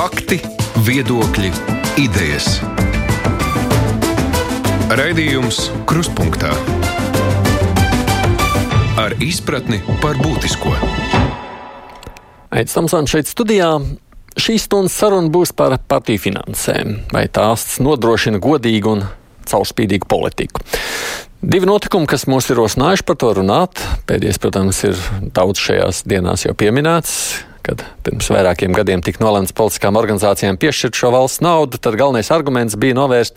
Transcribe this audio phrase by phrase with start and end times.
[0.00, 0.38] Fakti,
[0.80, 1.50] viedokļi,
[2.00, 2.54] idejas.
[4.96, 6.54] Raidījums Kruspunkta
[8.96, 10.72] ar izpratni par būtisko.
[12.48, 13.74] Aizsmeļamies Tamsons šeit studijā.
[14.40, 19.04] Šīs stundas saruna būs par partiju finansēm, vai tās nodrošina godīgu un
[19.52, 20.64] caurspīdīgu politiku.
[21.44, 23.84] Divi notikumi, kas mūs ir rosinājuši par to runāt.
[24.08, 25.06] Pēdējais, protams, ir
[25.36, 31.12] daudz šajās dienās jau pieminēts kad pirms vairākiem gadiem tika nolemts politiskām organizācijām piešķirt šo
[31.14, 33.36] valsts naudu, tad galvenais arguments bija novērst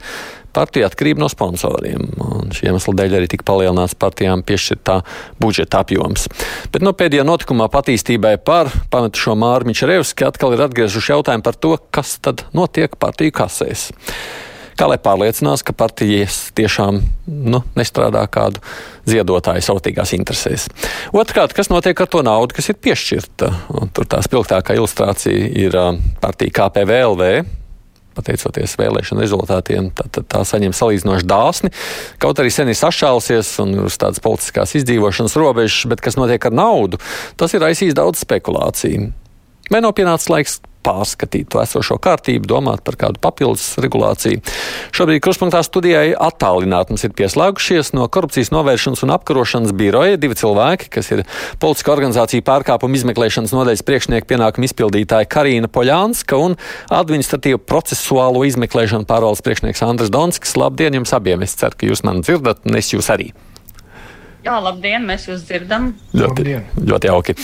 [0.54, 2.06] partiju atkarību no sponsoriem.
[2.22, 5.00] Un šī iemesla dēļ arī tika palielināts partijām piešķirtā
[5.42, 6.30] budžeta apjoms.
[6.74, 11.58] Bet no pēdējā notikumā patīstībai par pametu šo Māru Mičerevski atkal ir atgriezuši jautājumu par
[11.58, 13.90] to, kas tad notiek partiju kasēs
[14.84, 18.60] kā lai pārliecinās, ka partijas tiešām nu, nestrādā kādu
[19.08, 20.68] ziedotāju sautīgās interesēs.
[21.16, 23.52] Otrkārt, kas notiek ar to naudu, kas ir piešķirta?
[23.80, 25.78] Un tur tā spilgtākā ilustrācija ir
[26.24, 27.30] partija KPVLV.
[28.14, 31.72] Pateicoties vēlēšanu rezultātiem, tā, tā, tā saņem salīdzinoši dāsni.
[32.22, 36.54] Kaut arī sen ir sašālusies un uz tādas politiskās izdzīvošanas robežas, bet kas notiek ar
[36.54, 37.00] naudu,
[37.40, 39.10] tas ir aizsījis daudz spekulāciju.
[39.74, 44.42] Vai nav pienācis laiks pārskatīt to esošo kārtību, domāt par kādu papildus regulāciju.
[44.96, 50.92] Šobrīd kruspunktā studijai attālināti mums ir pieslēgušies no korupcijas novēršanas un apkarošanas biroja divi cilvēki,
[50.94, 51.24] kas ir
[51.64, 56.58] politiska organizācija pārkāpuma izmeklēšanas nodaļas priekšnieka pienākuma izpildītāja Karina Poļānska un
[56.94, 60.58] administratīvu procesuālo izmeklēšanu pārvaldes priekšnieks Andris Donskis.
[60.60, 61.48] Labdien jums abiem!
[61.48, 63.32] Es ceru, ka jūs mani dzirdat un es jūs arī.
[64.44, 65.94] Jā, labdien, mēs jūs dzirdam.
[66.20, 67.36] Ļoti, ļoti jauki.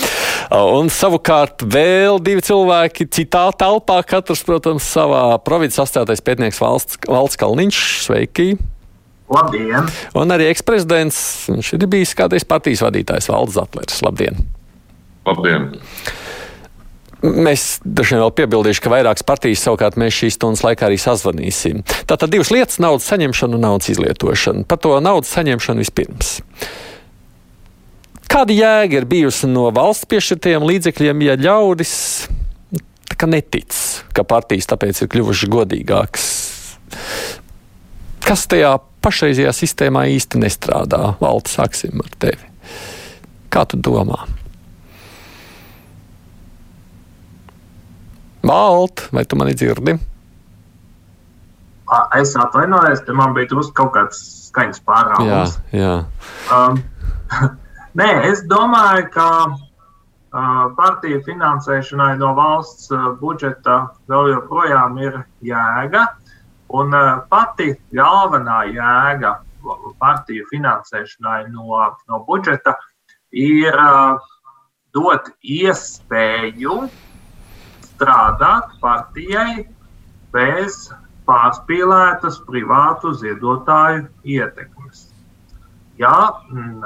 [0.51, 7.39] Un savukārt vēl divi cilvēki citā telpā, katrs, protams, savā provinces astātais pētnieks valsts, valsts
[7.39, 7.79] Kalniņš.
[8.03, 8.49] Sveiki!
[9.31, 9.87] Labdien!
[10.17, 11.21] Un arī eksprezidents,
[11.53, 14.01] viņš ir bijis kādreiz partijas vadītājs Valdis Zatlers.
[14.03, 14.43] Labdien!
[15.29, 15.71] Labdien!
[17.19, 21.81] Mēs droši vien vēl piebildīšu, ka vairākas partijas savukārt mēs šīs stundas laikā arī sazvanīsim.
[22.07, 24.63] Tātad divas lietas- naudas saņemšana un naudas izlietošana.
[24.65, 26.39] Par to naudas saņemšanu vispirms.
[28.29, 32.29] Kāda jēga ir bijusi no valsts piešķirtajiem līdzekļiem, ja ļaudis
[33.27, 33.75] netic,
[34.13, 36.25] ka partijas tāpēc ir kļuvušas godīgākas?
[38.23, 41.15] Kas tajā pašreizajā sistēmā īsti nestrādā?
[41.19, 42.53] Valsts, sāksim ar tevi.
[43.49, 44.38] Kā tu domā?
[48.49, 49.93] Valt, vai tu mani dzirdi?
[52.17, 55.57] Es atvainojos, te man bija drusku kaut kāds skaņas pārāvums.
[55.73, 55.95] Jā, jā.
[56.53, 56.79] Um,
[57.99, 66.05] Nē, es domāju, ka uh, partiju finansēšanai no valsts uh, budžeta vēl joprojām ir jēga.
[66.79, 69.39] Un uh, pati galvenā jēga
[70.01, 72.75] partiju finansēšanai no, no budžeta
[73.33, 74.21] ir uh,
[74.93, 76.79] dot iespēju
[77.99, 79.67] strādāt partijai
[80.33, 80.87] bez
[81.27, 85.09] pārspīlētas privātu ziedotāju ietekmes.
[85.99, 86.15] Ja
[86.47, 86.79] mm,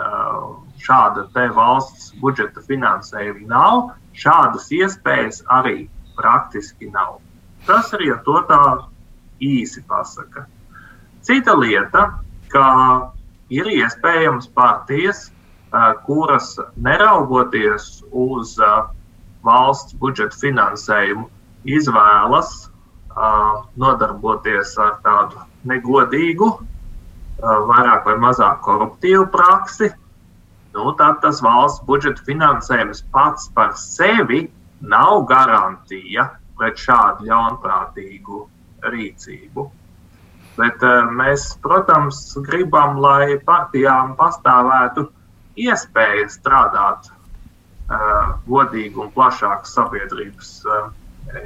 [0.82, 5.86] šāda valsts budžeta finansējuma nav, šādas iespējas arī
[6.18, 7.20] praktiski nav.
[7.68, 8.64] Tas arī ar to tā
[9.44, 10.48] īsi pasaka.
[11.24, 12.10] Cita lieta,
[12.50, 12.66] ka
[13.54, 15.30] ir iespējams partijas,
[16.06, 18.58] kuras neraugoties uz
[19.46, 21.28] valsts budžeta finansējumu,
[21.64, 22.54] izvēlas
[23.80, 26.50] nodarboties ar tādu negodīgu,
[27.44, 29.92] vairāk vai mazāk koruptīvu praksi,
[30.74, 34.48] nu, tad tas valsts budžeta finansējums pats par sevi
[34.82, 38.44] nav garantija pret šādu ļaunprātīgu
[38.94, 39.70] rīcību.
[40.58, 45.08] Bet uh, mēs, protams, gribam, lai partijām pastāvētu
[45.58, 47.10] iespēja strādāt
[47.90, 50.92] uh, godīgi un plašāk sabiedrības uh,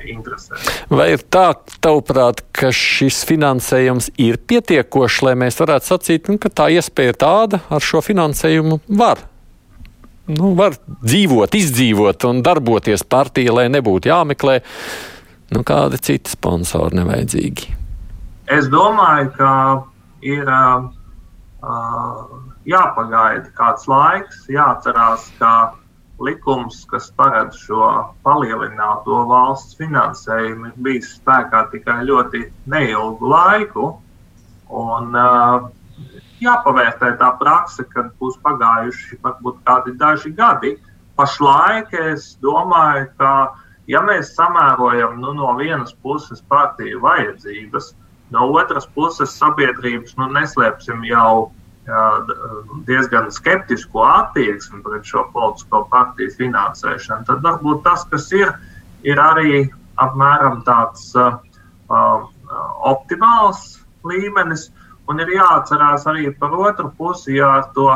[0.08, 0.68] interesēs.
[0.92, 1.52] Vai ir tā,
[1.84, 7.20] tavuprāt, ka šis finansējums ir pietiekošs, lai mēs varētu sacīt, nu, ka tā iespēja ir
[7.22, 9.24] tāda, ar šo finansējumu var?
[10.28, 10.76] Nu, var
[11.08, 14.58] dzīvot, izdzīvot un darboties partija, lai nebūtu jāmeklē
[15.56, 17.76] nu, kādi citi sponsori nevajadzīgi.
[18.52, 19.52] Es domāju, ka
[20.28, 20.90] ir uh,
[22.68, 25.54] jāpagaida kāds laiks, jāatcerās, ka
[26.24, 27.88] likums, kas paredz šo
[28.26, 33.90] palielināto valsts finansējumu, ir bijis spēkā tikai ļoti neilgu laiku.
[34.68, 35.68] Un, uh,
[36.44, 40.76] jāpavērtē tā praksa, kad būs pagājuši varbūt kādi daži gadi.
[41.18, 43.32] Pašlaik es domāju, ka,
[43.90, 47.94] ja mēs samērojam nu, no vienas puses partiju vajadzības,
[48.36, 51.50] no otras puses sabiedrības, nu, neslēpsim jau
[52.88, 58.52] diezgan skeptisku attieksmi pret šo politisko partiju finansēšanu, tad varbūt tas, kas ir,
[59.08, 59.62] ir arī
[60.04, 61.38] apmēram tāds uh,
[61.88, 62.28] uh,
[62.92, 64.70] optimāls līmenis.
[65.08, 67.88] Un ir jāatcerās arī par otru pusi, ja ar to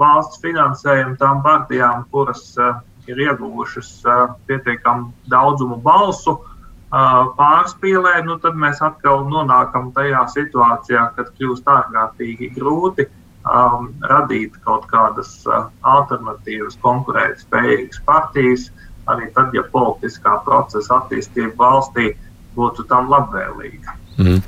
[0.00, 8.36] valsts finansējumu tām partijām, kuras uh, ir ieguvušas uh, pietiekamu daudzumu balsu, uh, pārspīlē, nu
[8.44, 13.08] tad mēs atkal nonākam tajā situācijā, kad kļūst ārkārtīgi grūti
[13.44, 18.68] um, radīt kaut kādas uh, alternatīvas, konkurētspējīgas partijas,
[19.10, 22.12] arī tad, ja politiskā procesa attīstība valstī
[22.56, 23.96] būtu tam labvēlīga.
[24.20, 24.40] Mm.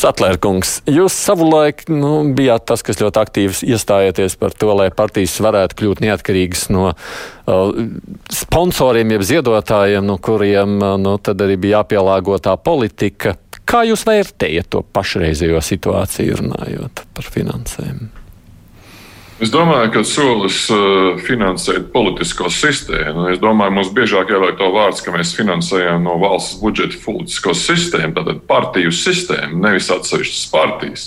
[0.00, 5.76] Satlērkungs, jūs savulaik nu, bijāt tas, kas ļoti aktīvi iestājieties par to, lai partijas varētu
[5.76, 7.82] kļūt neatkarīgas no uh,
[8.32, 13.36] sponsoriem, jeb ziedotājiem, no kuriem uh, nu, tad arī bija jāpielāgo tā politika.
[13.68, 18.08] Kā jūs vērtējat to pašreizējo situāciju, runājot par finansēm?
[19.40, 23.30] Es domāju, ka solis uh, finansēt politisko sistēmu.
[23.32, 28.42] Es domāju, mums biežāk jālieto vārds, ka mēs finansējam no valsts budžeta politisko sistēmu, tātad
[28.50, 31.06] partiju sistēmu, nevis atsevišķas partijas.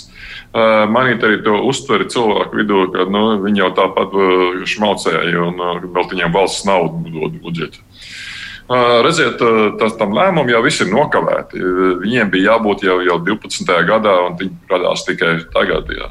[0.54, 5.62] Uh, manīt arī to uztveri cilvēku vidū, ka nu, viņi jau tāpat uh, šmaucēja un
[5.94, 7.86] vēl viņiem valsts naudu dod budžetu.
[8.64, 9.42] Redziet,
[9.76, 11.60] tas tam lēmumam jau viss ir nokavēti.
[12.00, 13.74] Viņiem bija jābūt jau, jau 12.
[13.84, 15.92] gadā, un viņi radās tikai tagad.
[15.92, 16.08] Jā.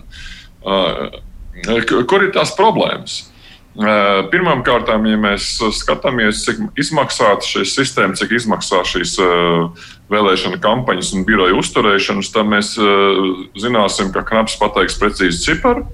[2.10, 3.30] Kur ir tās problēmas?
[3.74, 9.18] Pirmkārt, ja mēs skatāmies, cik izmaksā šī sistēma, cik izmaksā šīs
[10.14, 12.76] vēlēšana kampaņas un biroja uzturēšanas, tad mēs
[13.58, 15.88] zināsim, ka knaps pateiks precīzi ciparu.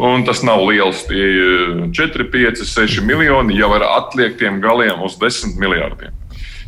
[0.00, 1.02] Un tas nav liels.
[1.08, 1.24] Tie
[1.92, 6.12] 4, 5, 6 miljoni jau ar atliektiem galiem uz 10 miljardiem.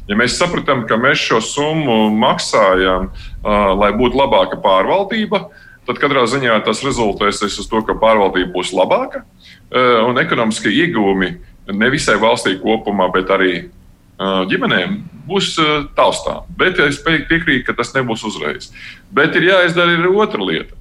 [0.09, 3.13] Ja mēs saprotam, ka mēs šo summu maksājam,
[3.45, 8.73] lai būtu labāka pārvaldība, tad tad katrā ziņā tas rezultēsies uz to, ka pārvaldība būs
[8.77, 11.33] labāka eh, un ekonomiskie iegūmi
[11.73, 14.97] ne visai valstī kopumā, bet arī eh, ģimenēm
[15.29, 16.49] būs eh, taustām.
[16.59, 18.71] Bet es piekrītu, ka tas nebūs uzreiz.
[19.13, 20.79] Bet ir jāizdara arī otra lieta.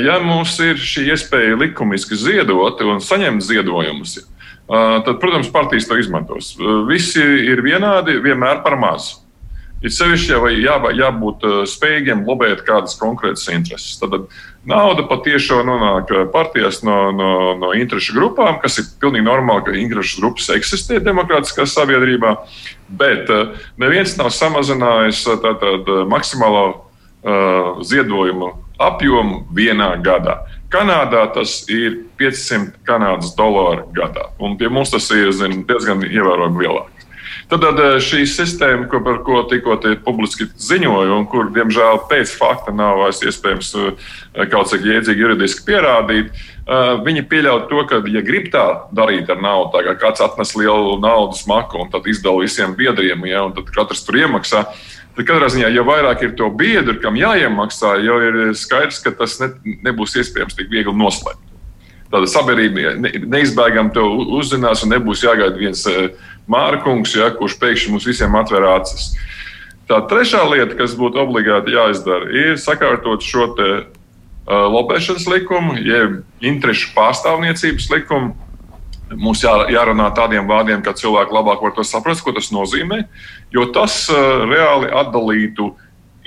[0.00, 4.14] Ja mums ir šī iespēja likumiski ziedot un saņemt ziedojumus,
[4.64, 6.54] tad, protams, partijas to izmantos.
[6.88, 9.18] Visi ir vienādi, vienmēr par mazu.
[9.78, 13.94] Ir sevišķi jau jā, jābūt uh, spējīgiem lobēt kādas konkrētas intereses.
[14.00, 14.26] Tad
[14.66, 17.30] nauda patiešām nonāk uh, partijās no, no,
[17.60, 22.34] no interešu grupām, kas ir pilnīgi normāli, ka interešu grupas eksistē demokrātiskā sabiedrībā.
[22.98, 30.40] Bet uh, neviens nav samazinājis tātad maksimālo uh, ziedojumu apjomu vienā gadā.
[30.68, 36.66] Kanādā tas ir 500 kanādas dolāru gadā, un pie mums tas ir zin, diezgan ievērojami
[36.66, 36.97] lielāk.
[37.48, 42.34] Tad, tad eh, šī sistēma, ko, par ko tikko publiski ziņoju, un kur, diemžēl, pēc
[42.36, 44.12] fakta nav vairs iespējams eh,
[44.52, 49.40] kaut cik jēdzīgi juridiski pierādīt, eh, viņi pieļauj to, ka, ja grib tā darīt ar
[49.40, 53.56] naudu, tā kā kāds atnes lielu naudas maku un tad izdala visiem biedriem, ja, un
[53.56, 54.66] tad katrs tur iemaksā.
[55.16, 59.40] Tad katrā ziņā, ja vairāk ir to biedru, kam jāiemaksā, jau ir skaidrs, ka tas
[59.40, 59.54] ne,
[59.88, 61.46] nebūs iespējams tik viegli noslēpt.
[62.08, 62.94] Tāda sabiedrība
[63.28, 64.04] neizbēgami to
[64.38, 65.82] uzzinās un nebūs jāgaida viens
[66.48, 69.12] Mārkungs, ja, kurš pēkšņi mums visiem atver acis.
[69.88, 73.68] Tā trešā lieta, kas būtu obligāti jāizdara, ir sakārtot šo te,
[74.48, 78.34] uh, lobēšanas likumu, jeb interešu pārstāvniecības likumu.
[79.16, 83.06] Mums jā, jārunā tādiem vārdiem, ka cilvēki labāk var to saprast, ko tas nozīmē,
[83.54, 85.70] jo tas uh, reāli atdalītu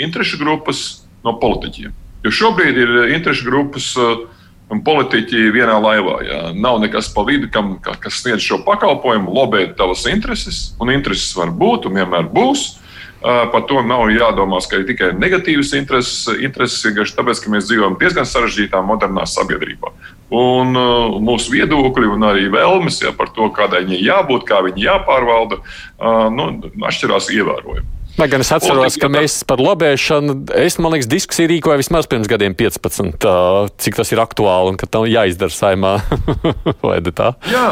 [0.01, 1.93] interešu grupas no politiķiem.
[2.25, 4.25] Jo šobrīd ir interešu grupas uh,
[4.71, 6.17] un politiķi vienā laivā.
[6.25, 6.41] Jā.
[6.55, 11.51] Nav nekas pa vidu, kam, kas sniedz šo pakalpojumu, lobēt tavas intereses, un intereses var
[11.51, 12.69] būt un vienmēr būs.
[13.21, 17.99] Par to nav jādomā, ka ir tikai negatīvas intereses, intereses vienkārši tāpēc, ka mēs dzīvojam
[18.01, 19.91] diezgan sarežģītā, modernā sabiedrībā.
[20.33, 24.87] Un uh, mūsu viedokļi un arī vēlmes ja, par to, kādai viņai jābūt, kā viņi
[24.87, 26.47] jāpārvalda, uh, nu,
[26.87, 28.00] atšķirās ievērojami.
[28.19, 32.29] Lai gan es atceros, ka mēs par lobēšanu, es man liekas, diskusiju rīkoju vismaz pirms
[32.29, 33.27] gadiem 15,
[33.81, 35.93] cik tas ir aktuāli un ka tam jāizdara saimā.
[36.85, 37.31] Vai tā?
[37.49, 37.67] Jā,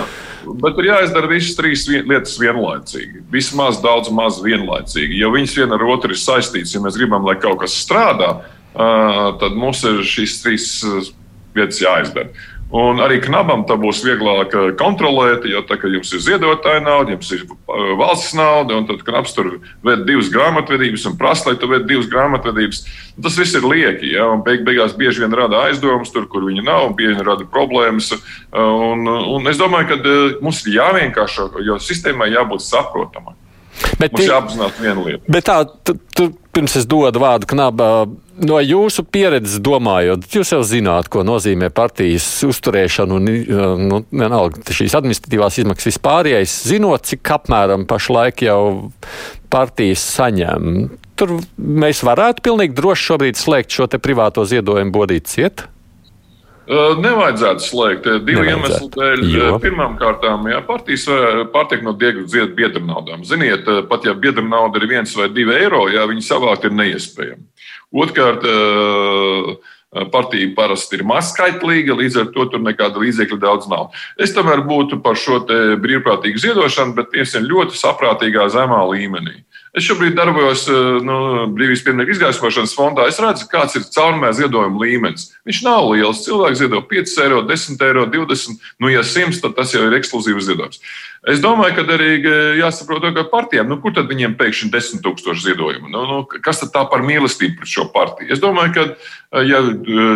[0.63, 3.25] bet ir jāizdara visas trīs lietas vienlaicīgi.
[3.33, 5.19] Vismaz daudz maz vienlaicīgi.
[5.19, 8.37] Jo viņas viena ar otru ir saistītas, ja mēs gribam, lai kaut kas strādā,
[8.73, 10.69] tad mums ir šīs trīs
[11.57, 12.31] lietas jāizdara.
[12.69, 17.31] Un arī knabam tā būs vieglāk eh, kontrolēt, jo tā, jums ir ziedotāja nauda, jums
[17.33, 21.71] ir eh, valsts nauda, un tad knabs tur ved divas grāmatvedības un prasa, lai tu
[21.71, 22.83] ved divas grāmatvedības.
[23.25, 26.67] Tas viss ir lieki, ja, un beig, beigās bieži vien rada aizdomas tur, kur viņi
[26.67, 28.13] nav, un bieži vien rada problēmas.
[28.53, 33.38] Un, un es domāju, ka eh, mums ir jāvienkāršo, jo sistēmai jābūt saprotamai.
[33.99, 35.23] Bet, Mums jāapzinās viena lieta.
[35.31, 37.89] Bet tā, tu, tu, pirms es dodu vārdu knabā,
[38.47, 43.29] no jūsu pieredzes domājot, jūs jau zināt, ko nozīmē partijas uzturēšana un
[43.89, 48.61] nu, vienalga šīs administratīvās izmaksas vispārējais, zinot, cik apmēram pašlaik jau
[49.51, 50.89] partijas saņem.
[51.19, 55.67] Tur mēs varētu pilnīgi droši šobrīd slēgt šo te privāto ziedojumu bodīt ciet.
[56.69, 59.23] Nevajadzētu slēgt divu iemeslu dēļ.
[59.33, 59.55] Jo.
[59.63, 60.21] Pirmkārt,
[60.51, 61.07] jā, partijas
[61.49, 63.25] pārtiek no biedra naudām.
[63.25, 67.41] Ziniet, pat ja biedra nauda ir viens vai divi eiro, jā, viņi savākt ir neiespējami.
[67.89, 68.45] Otrkārt,
[70.13, 73.89] partija parasti ir mazskaitlīga, līdz ar to tur nekāda līdzekļa daudz nav.
[74.21, 79.41] Es tomēr būtu par šo brīvprātīgu ziedošanu, bet tieši ļoti saprātīgā zemā līmenī.
[79.77, 81.15] Es šobrīd darbojos eh, nu,
[81.53, 83.05] brīvības pieminiektu izgaismošanas fondā.
[83.09, 85.27] Es redzu, kāds ir caurmē ziedojuma līmenis.
[85.45, 86.23] Viņš nav liels.
[86.25, 88.57] Cilvēks ziedo 5 eiro, 10 eiro, 20.
[88.81, 90.81] Nu, ja 100, tad tas jau ir ekskluzīvs ziedojums.
[91.29, 95.45] Es domāju, ka arī eh, jāsaprot, ka partijām, nu, kur tad viņiem pēkšņi 10 tūkstoši
[95.51, 95.93] ziedojumu?
[95.93, 98.31] Nu, nu, kas tad tā par mīlestību pret šo partiju?
[98.33, 98.87] Es domāju, ka,
[99.37, 99.61] eh, ja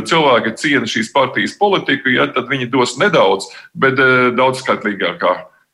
[0.09, 4.01] cilvēki ciena šīs partijas politiku, ja, tad viņi dos nedaudz, bet
[4.33, 5.33] daudz skatlīgākā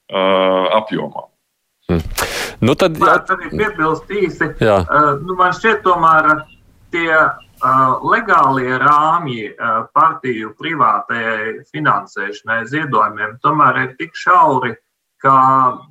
[0.09, 1.29] uh, apjomā.
[1.89, 2.01] Hmm.
[2.61, 4.51] Nu, tad jā, tad ir piebilst īsi.
[4.61, 6.27] Uh, nu, man šķiet, tomēr
[6.93, 14.75] tie uh, legālie rāmji uh, partiju privātajai finansēšanai, ziedojumiem, tomēr ir tik šauri,
[15.19, 15.33] ka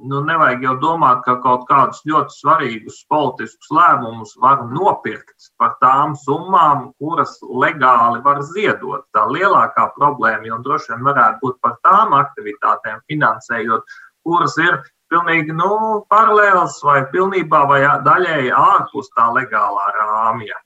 [0.08, 6.14] nu, nevajag jau domāt, ka kaut kādus ļoti svarīgus politiskus lēmumus var nopirkt par tām
[6.16, 9.04] summām, kuras legāli var ziedot.
[9.12, 14.80] Tā lielākā problēma jau droši vien varētu būt par tām aktivitātēm finansējot, kuras ir
[15.12, 15.70] pilnīgi nu,
[16.12, 20.60] paralēls vai pilnībā vai daļēji ārpus tā legālā rāmja.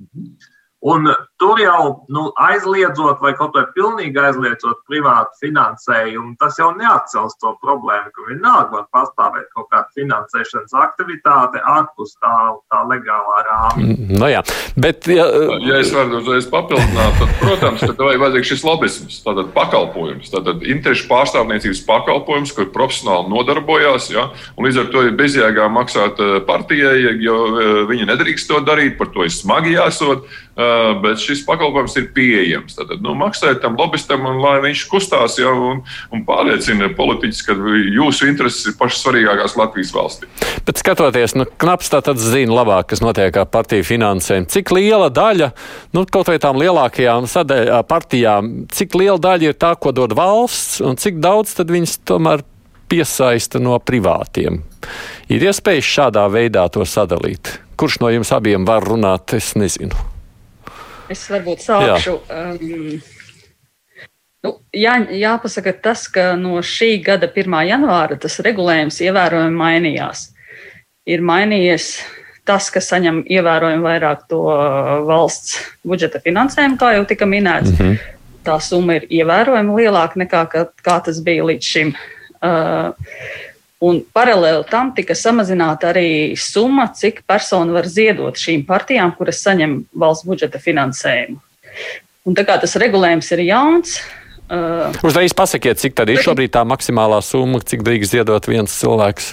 [0.93, 1.07] Un
[1.43, 7.51] tur jau nu, aizliedzot, vai kaut vai pilnīgi aizliedzot privātu finansējumu, tas jau neatcels to
[7.65, 12.35] problēmu, ka vienalga var pastāvēt kaut kāda finansēšanas aktivitāte ārpus tā,
[12.71, 13.89] tā legālā rāmja.
[13.89, 14.45] Mm, no jā,
[14.79, 15.11] bet.
[15.11, 15.27] Ja,
[15.67, 20.63] ja es varu uzreiz papildināt, tad, protams, ka tev vajag šis lobisms, tātad pakalpojums, tātad
[20.63, 26.39] interešu pārstāvniecības pakalpojums, kur profesionāli nodarbojās, ja, un līdz ar to ir bezjēgā maksāt eh,
[26.47, 26.95] partijai,
[27.25, 30.31] jo eh, viņi nedrīkst to darīt, par to ir smagi jāsot.
[30.53, 32.77] Uh, bet šis pakalpojums ir pieejams.
[32.79, 37.57] Tad nu, maksājiet tam lobbystam, un lai viņš kustās jau un, un pārliecina politiķus, ka
[37.97, 40.31] jūsu intereses ir pašas svarīgākās Latvijas valstī.
[40.67, 44.47] Bet skatoties, nu, knaps tā tad zina labāk, kas notiek ar partiju finansēm.
[44.53, 45.51] Cik liela daļa,
[45.97, 50.81] nu, kaut vai tām lielākajām sadaļ, partijām, cik liela daļa ir tā, ko dod valsts,
[50.85, 52.47] un cik daudz tad viņas tomēr
[52.93, 54.61] piesaista no privātiem.
[55.33, 57.57] Ir iespējams šādā veidā to sadalīt.
[57.81, 60.12] Kurš no jums abiem var runāt, es nezinu.
[61.11, 62.15] Es varbūt sākšu.
[62.29, 62.43] Jā.
[62.53, 63.01] Um,
[64.47, 67.59] nu, jā, jāpasaka tas, ka no šī gada 1.
[67.69, 70.29] janvāra tas regulējums ievērojami mainījās.
[71.09, 71.97] Ir mainījies
[72.47, 74.43] tas, ka saņem ievērojami vairāk to
[75.07, 77.75] valsts budžeta finansējumu, kā jau tika minēts.
[77.75, 78.19] Mm -hmm.
[78.43, 81.95] Tā summa ir ievērojami lielāka nekā kā, kā tas bija līdz šim.
[82.43, 82.91] Uh,
[83.83, 89.81] Un paralēli tam tika samazināta arī summa, cik persona var ziedot šīm partijām, kuras saņem
[89.99, 91.41] valsts budžeta finansējumu.
[92.23, 93.97] Un tā kā tas regulējums ir jauns.
[94.53, 99.33] Uh, Uzreiz pasakiet, cik tad ir šobrīd tā maksimālā summa, cik drīkst ziedot viens cilvēks?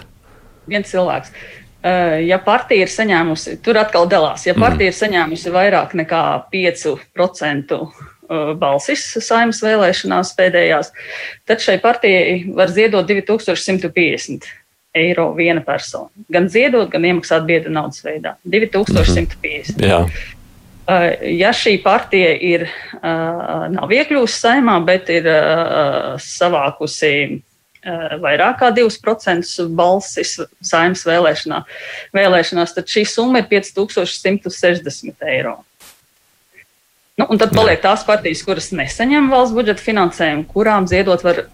[0.69, 1.33] Viens cilvēks.
[1.79, 4.95] Uh, ja partija ir saņēmusi, tur atkal dalās, ja partija mm.
[4.95, 8.18] ir saņēmusi vairāk nekā 5% Uh,
[8.59, 10.91] balsis saimnes vēlēšanās pēdējās,
[11.50, 14.50] tad šai partijai var ziedot 2150
[15.00, 16.09] eiro viena persona.
[16.33, 18.36] Gan ziedot, gan iemaksāt biedra naudas veidā.
[18.45, 19.81] 2150.
[19.86, 20.03] Jā.
[20.05, 22.65] Uh, ja šī partija ir,
[23.69, 25.27] nav iekļuvusi saimā, bet ir
[26.24, 27.12] savākusi
[28.19, 31.62] vairāk kā 2% balsis saimnes vēlēšanā,
[32.15, 35.59] vēlēšanās, tad šī summa ir 5160 eiro.
[37.19, 41.49] Nu, un tad paliek tās partijas, kuras nesaņem valsts budžeta finansējumu, kurām ziedot var uh,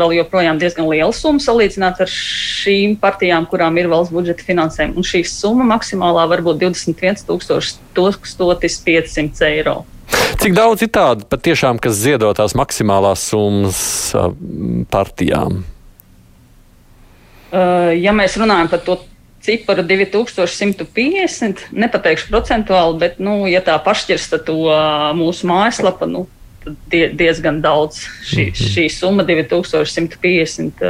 [0.00, 4.96] vēl joprojām diezgan liela summa salīdzināt ar šīm partijām, kurām ir valsts budžeta finansējuma.
[4.96, 9.84] Un šī summa maksimālā var būt 21,500 eiro.
[10.40, 13.80] Cik daudz ir tādu patiešām, kas ziedo tās maksimālās summas
[14.16, 14.32] uh,
[14.88, 15.60] partijām?
[17.52, 18.96] Uh, ja mēs runājam par to
[19.46, 21.68] ciparu 2150.
[21.70, 24.58] Nepateikšu procentuāli, bet, nu, ja tā pašķirsta to
[25.18, 26.26] mūsu mājaslapa, nu,
[26.90, 28.02] die, diezgan daudz.
[28.26, 28.74] Šī, mhm.
[28.74, 30.84] šī summa 2150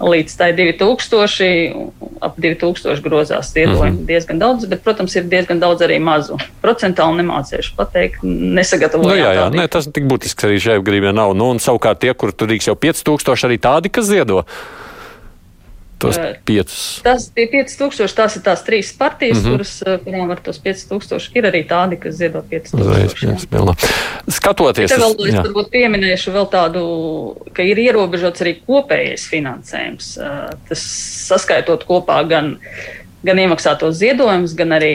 [0.00, 1.90] līdz tai 2000,
[2.24, 3.90] ap 2000 grozās ziedojumi.
[3.90, 4.06] Mm -hmm.
[4.06, 6.38] Diezgan daudz, bet, protams, ir diezgan daudz arī mazu.
[6.62, 9.08] Procentāli nemācīšu pateikt, nesagatavoju.
[9.08, 11.36] Nu, jā, jā, nē, tas tik būtisks arī šai gribē nav.
[11.36, 14.44] Nu, un savukārt tie, kur tur rīks jau 5000, arī tādi, kas ziedo.
[16.00, 17.00] Tos piecus.
[17.04, 19.56] Tas tie 5000, tās ir tās trīs partijas, mm -hmm.
[19.56, 19.72] kuras,
[20.04, 21.30] kurām var tos 5000.
[21.38, 23.74] Ir arī tādi, kas ziedo 5000.
[24.28, 26.82] Skatoties, Te vēl es varbūt pieminēšu vēl tādu,
[27.52, 30.16] ka ir ierobežots arī kopējais finansējums.
[30.68, 30.86] Tas
[31.28, 32.56] saskaitot kopā gan
[33.26, 34.94] gan iemaksātos ziedojumus, gan arī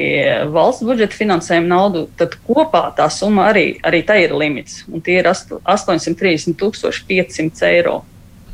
[0.54, 4.84] valsts budžeta finansējumu naudu, tad kopā tā summa arī, arī tā ir limits.
[4.90, 8.02] Un tie ir 830 500 eiro.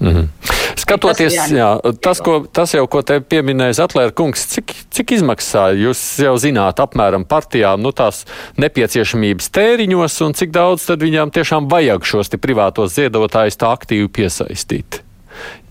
[0.02, 0.28] Mm -hmm.
[0.76, 5.70] Skatoties, tas, jā, tas, ko, tas jau, ko te pieminēja Zatlēra kungs, cik, cik izmaksā?
[5.78, 8.26] Jūs jau zināt apmēram partijām nu, tās
[8.58, 15.02] nepieciešamības tēriņos un cik daudz tad viņām tiešām vajag šos privātos ziedotājus tā aktīvi piesaistīt.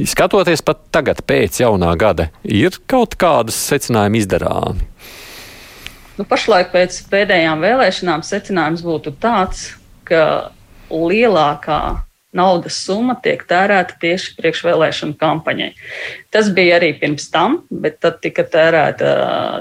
[0.06, 4.86] Skatoties pat tagad, pēc jaunā gada, ir kaut kādas secinājumi izdarāmi.
[6.18, 10.52] Nu, pašlaik pēc pēdējām vēlēšanām secinājums būtu tāds, ka
[10.90, 12.04] lielākā
[12.36, 15.72] naudas summa tiek tērēta tieši priekšvēlēšanu kampaņai.
[16.30, 19.10] Tas bija arī pirms tam, bet tad tika tērēta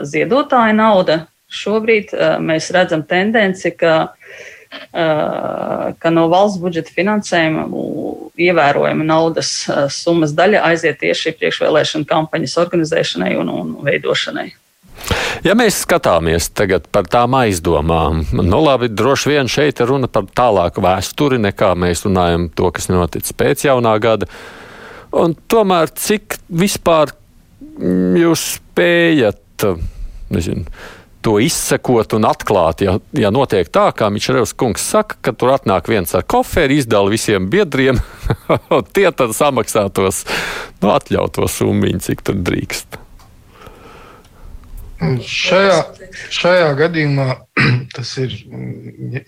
[0.07, 1.19] ziedotāja nauda.
[1.49, 2.13] Šobrīd
[2.45, 4.11] mēs redzam tendenci, ka,
[4.93, 7.65] ka no valsts budžeta finansējuma
[8.39, 9.53] ievērojama naudas
[9.95, 14.51] summas daļa aiziet tieši priekšvēlēšanu kampaņas organizēšanai un, un veidošanai.
[15.45, 20.27] Ja mēs skatāmies tagad par tām aizdomām, nu labi, droši vien šeit ir runa par
[20.35, 24.27] tālāku vēsturi, nekā mēs runājam to, kas noticis pēc jaunā gada.
[25.15, 27.15] Un tomēr cik vispār
[28.19, 29.65] jūs spējat,
[30.35, 30.67] nezinu,
[31.23, 35.87] to izsekot un atklāt, ja, ja notiek tā, kā Mičels kungs saka, ka tur atnāk
[35.91, 37.99] viens ar koferi, izdala visiem biedriem,
[38.95, 40.25] tie tad samaksā tos
[40.83, 43.05] nu, atļautos summu, cik tur drīkst.
[44.99, 45.77] Šajā,
[46.33, 47.27] šajā gadījumā
[47.95, 48.33] tas ir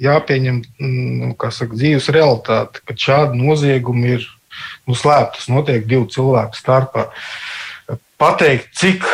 [0.03, 4.25] jāpieņem nu, saka, dzīves realitāte, ka šādi noziegumi ir
[4.89, 5.39] nu, slēpti.
[5.39, 7.07] Tas notiek divu cilvēku starpā.
[8.19, 9.07] Pateikt, cik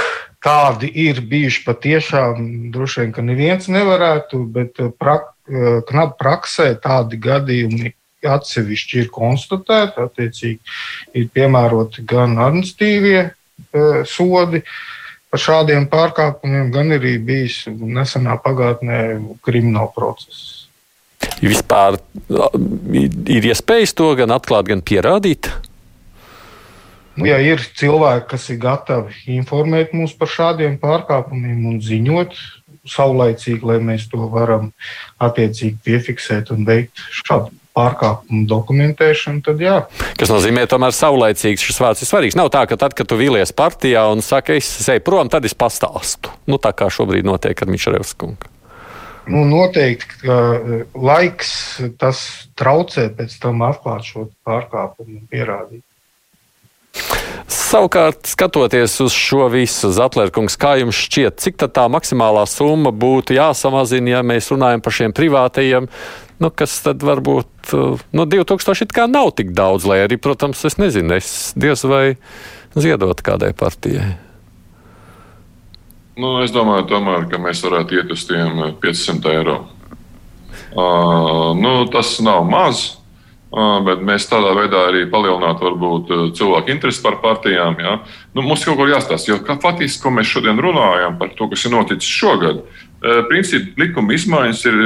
[0.43, 2.41] tādi ir bijuši patiešām,
[2.73, 5.31] droši vien, ka neviens nevarētu, bet prak,
[5.91, 7.93] knap praksē tādi gadījumi
[8.27, 10.09] atsevišķi ir konstatēti.
[10.09, 14.85] Attiecīgi ir piemēroti gan administīvie eh, sodi, uh,
[15.31, 19.01] par šādiem pārkāpumiem, gan arī bijis nesenā pagātnē
[19.45, 20.67] krimināla process.
[21.41, 21.97] Vispār
[22.29, 25.49] ir iespējas to gan atklāt, gan pierādīt.
[27.17, 32.37] Nu, ja ir cilvēki, kas ir gatavi informēt mūs par šādiem pārkāpumiem un ziņot
[32.87, 34.69] saulaicīgi, lai mēs to varam
[35.23, 39.77] attiecīgi piefiksēt un veikt šādu pārkāpumu dokumentēšanu, tad jā.
[40.17, 42.37] Kas nozīmē, tomēr saulaicīgs šis vārds ir svarīgs.
[42.39, 45.57] Nav tā, ka tad, kad tu vīlies partijā un saki, es eju prom, tad es
[45.57, 46.33] pastāstu.
[46.49, 48.53] Nu, tā kā šobrīd notiek ar Mišarevs kungu.
[49.27, 51.51] Nu, noteikti, ka e, laiks
[51.99, 52.23] tas
[52.59, 55.83] traucē pēc tam atklāt šo pārkāpumu un pierādīt.
[57.51, 64.15] Savukārt, skatoties uz šo visu, Zatlērkungs, kā jums šķiet, cik tā maksimālā summa būtu jāsamazina,
[64.15, 65.89] ja mēs runājam par šiem privātajiem
[66.43, 67.73] nu, kas tad varbūt
[68.13, 72.17] nu, 2000 it kā nav tik daudz, lai arī, protams, es nezinu, es diez vai
[72.77, 74.15] ziedot kādai partijai.
[76.17, 79.57] Nu, es domāju, tomēr, ka mēs varētu iet uz tiem 500 eiro.
[80.77, 82.81] Uh, nu, tas nav maz,
[83.53, 87.77] uh, bet mēs tādā veidā arī palielinātu varbūt cilvēku interesi par partijām.
[87.81, 87.99] Ja?
[88.33, 91.75] Nu, mums kaut kur jāstāsta, jo faktiski, ko mēs šodien runājam par to, kas ir
[91.75, 94.81] noticis šogad, uh, principā likuma izmaiņas ir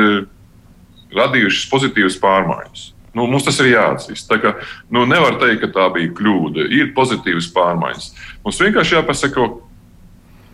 [1.16, 2.88] radījušas pozitīvas pārmaiņas.
[3.12, 4.30] Nu, mums tas ir jāatzīst.
[4.30, 4.54] Tā kā,
[4.94, 6.70] nu, nevar teikt, ka tā bija kļūda.
[6.72, 8.12] Ir pozitīvas pārmaiņas.
[8.46, 9.50] Mums vienkārši jāpasaka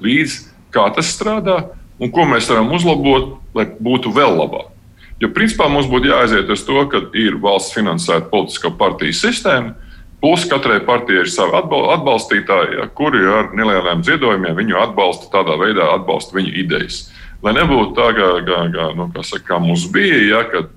[0.04, 0.40] līdzi,
[0.74, 1.60] kā tas strādā
[2.02, 4.74] un ko mēs varam uzlabot, lai būtu vēl labāk.
[5.22, 9.74] Jo principā mums būtu jāaiziet uz to, ka ir valsts finansēta politiskā partiju sistēma,
[10.22, 15.90] plus katrai partijai ir savi atbalstītāji, ja, kuri ar nelieliem ziedojumiem viņu atbalsta tādā veidā,
[15.96, 17.08] atbalsta viņu idejas.
[17.46, 20.72] Lai nebūtu tā, kā, kā, kā, nu, kā, saka, kā mums bija, ja, kad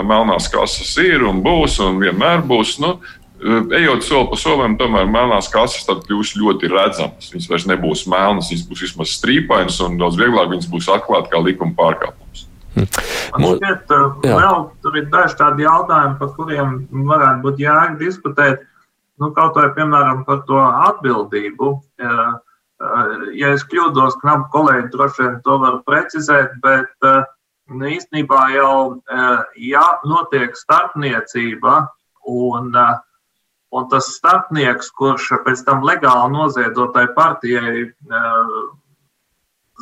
[0.00, 2.78] melnās kases ir un būs un vienmēr būs.
[2.82, 2.96] Nu,
[3.42, 7.32] Ejot soli pa solim, tomēr melnās kases kļūs ļoti redzamas.
[7.32, 11.40] Viņas vairs nebūs melnas, viņas būs vismaz strīpainas un daudz vieglāk viņas būs atklātas kā
[11.42, 12.44] likuma pārkāpums.
[12.76, 13.90] Man šķiet,
[14.22, 16.76] vēl tur ir daži tādi jautājumi, par kuriem
[17.10, 18.62] varētu būt jēga diskutēt.
[19.18, 21.74] Nu, kaut vai piemēram par to atbildību.
[21.98, 22.38] Uh,
[23.38, 26.90] Ja es kļūdos, knapi kolēģi droši vien to var precizēt, bet
[27.70, 28.74] nu, īstenībā jau
[29.62, 31.76] ja notiek starpniecība
[32.26, 32.74] un,
[33.72, 37.86] un tas starpnieks, kurš pēc tam legāli noziedotai partijai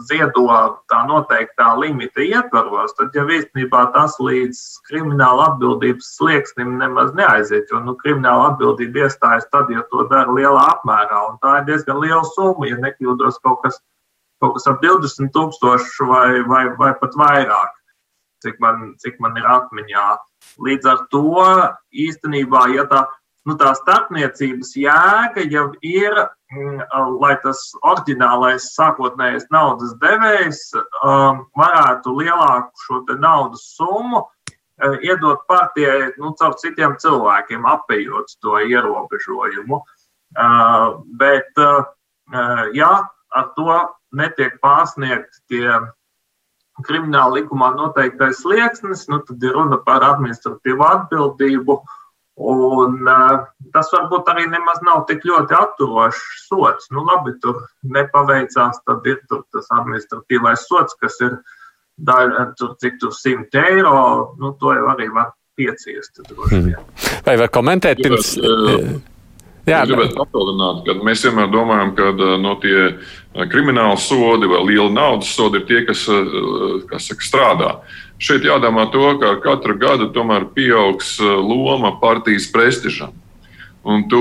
[0.09, 0.45] ziedo
[0.91, 7.71] tā noteiktā limita ietvaros, tad jau īstenībā tas līdz krimināla atbildības slieksnim nemaz neaiziet.
[7.73, 11.21] Jo nu, krimināla atbildība iestājas tad, ja to dara lielā apmērā.
[11.33, 13.81] Un tā ir diezgan liela summa, ja nekļūdos kaut kas,
[14.43, 17.77] kaut kas ap 20 tūkstošu vai, vai, vai pat vairāk,
[18.45, 20.09] cik man, cik man ir atmiņā.
[20.65, 21.47] Līdz ar to
[21.93, 23.05] īstenībā, ja tā,
[23.49, 26.81] nu, tā starpniecības jēga jau ir Mm,
[27.23, 36.09] lai tas oriģinālais sākotnējais naudas devējs um, varētu lielāku šo naudas summu uh, iedot partijai
[36.17, 39.79] nu, caur citiem cilvēkiem, apējot to ierobežojumu.
[40.35, 41.87] Uh, bet, uh,
[42.75, 42.91] ja
[43.31, 43.79] ar to
[44.11, 45.79] netiek pārsniegti tie
[46.83, 51.79] krimināla likumā noteiktais slieksnis, nu, tad ir runa par administratīvu atbildību.
[51.79, 52.00] Uh,
[52.41, 53.43] Un, uh,
[53.75, 56.89] tas varbūt arī nemaz nav tik ļoti atturošs sots.
[56.95, 61.37] Nu, labi, tur nepaveicās, tad ir tur tas administratīvais sots, kas ir
[62.01, 64.01] daļa, tur, cik tur 100 eiro.
[64.41, 66.23] Nu, to jau arī var pieciest.
[66.49, 66.73] Hmm.
[67.27, 68.33] Vai var komentēt pirms?
[69.69, 72.95] Jā, es gribētu papildināt, ka mēs vienmēr domājam, ka no tie
[73.53, 76.07] krimināli sodi vai liela naudas sodi ir tie, kas,
[76.91, 77.73] kas saka, strādā.
[78.21, 83.15] Šeit jādomā to, ka katru gadu tomēr pieaugs uh, loma partijas prestižam.
[83.81, 84.21] Un to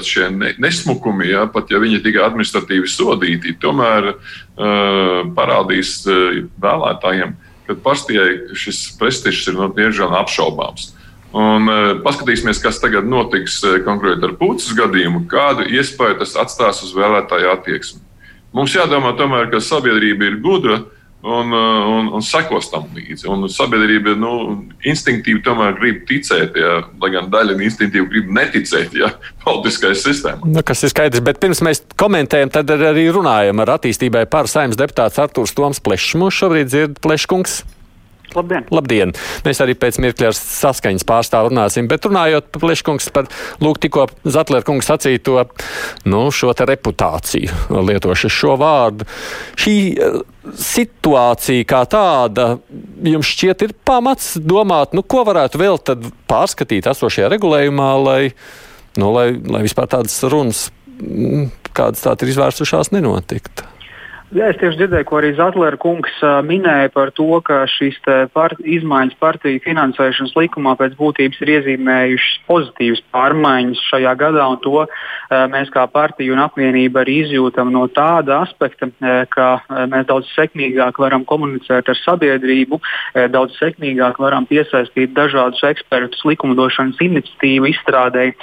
[0.00, 7.34] šie nesmukumi, ja, pat ja viņi tikai administratīvi sodīti, tomēr uh, parādīs uh, vēlētājiem,
[7.68, 10.94] ka partijai šis prestižs ir no diezgan apšaubāms.
[11.34, 16.84] Un, uh, paskatīsimies, kas tagad notiks uh, konkrēti ar puces gadījumu, kādu iespēju tas atstās
[16.86, 18.04] uz vēlētāju attieksmi.
[18.54, 20.76] Mums jādomā tomēr, ka sabiedrība ir gudra
[21.24, 23.26] un, uh, un, un sekos tam līdzi.
[23.34, 24.30] Un sabiedrība nu,
[24.86, 29.10] instinktīvi tomēr grib ticēt, ja, lai gan daļa instinktīvi grib neticēt ja,
[29.42, 30.54] politiskajai sistēmai.
[30.54, 34.78] Nu, kas ir skaidrs, bet pirms mēs komentējam, tad arī runājam ar attīstībai par saimnes
[34.78, 36.14] deputāts Artūrs Toms Plešs.
[36.22, 37.64] Mūs šobrīd dzird Pleškungs.
[38.34, 38.66] Labdien.
[38.74, 39.12] Labdien!
[39.44, 43.28] Mēs arī pēc mirkļa ar saskaņas pārstāvu runāsim, bet runājot Pleškungs par,
[43.62, 45.38] lūk, tikko Zatlera kungs sacīto,
[46.10, 49.08] nu, šo te reputāciju, lietošu šo vārdu.
[49.60, 50.20] Šī eh,
[50.60, 52.48] situācija kā tāda,
[53.06, 58.22] jums šķiet ir pamats domāt, nu, ko varētu vēl tad pārskatīt esošajā regulējumā, lai,
[59.00, 60.66] nu, lai, lai vispār tādas runas,
[60.98, 63.73] mm, kādas tādas ir izvērsušās, nenotiktu?
[64.34, 68.00] Jā, es tieši dzirdēju, ko arī Zatlera kungs minēja par to, ka šīs
[68.34, 74.82] part, izmaiņas partiju finansēšanas likumā pēc būtības ir iezīmējušas pozitīvas pārmaiņas šajā gadā, to
[75.52, 78.88] mēs kā partija un apvienība arī izjūtam no tāda aspekta,
[79.30, 79.46] ka
[79.92, 82.80] mēs daudz sekmīgāk varam komunicēt ar sabiedrību,
[83.30, 88.34] daudz sekmīgāk varam piesaistīt dažādus ekspertus likumdošanas iniciatīvu izstrādēji,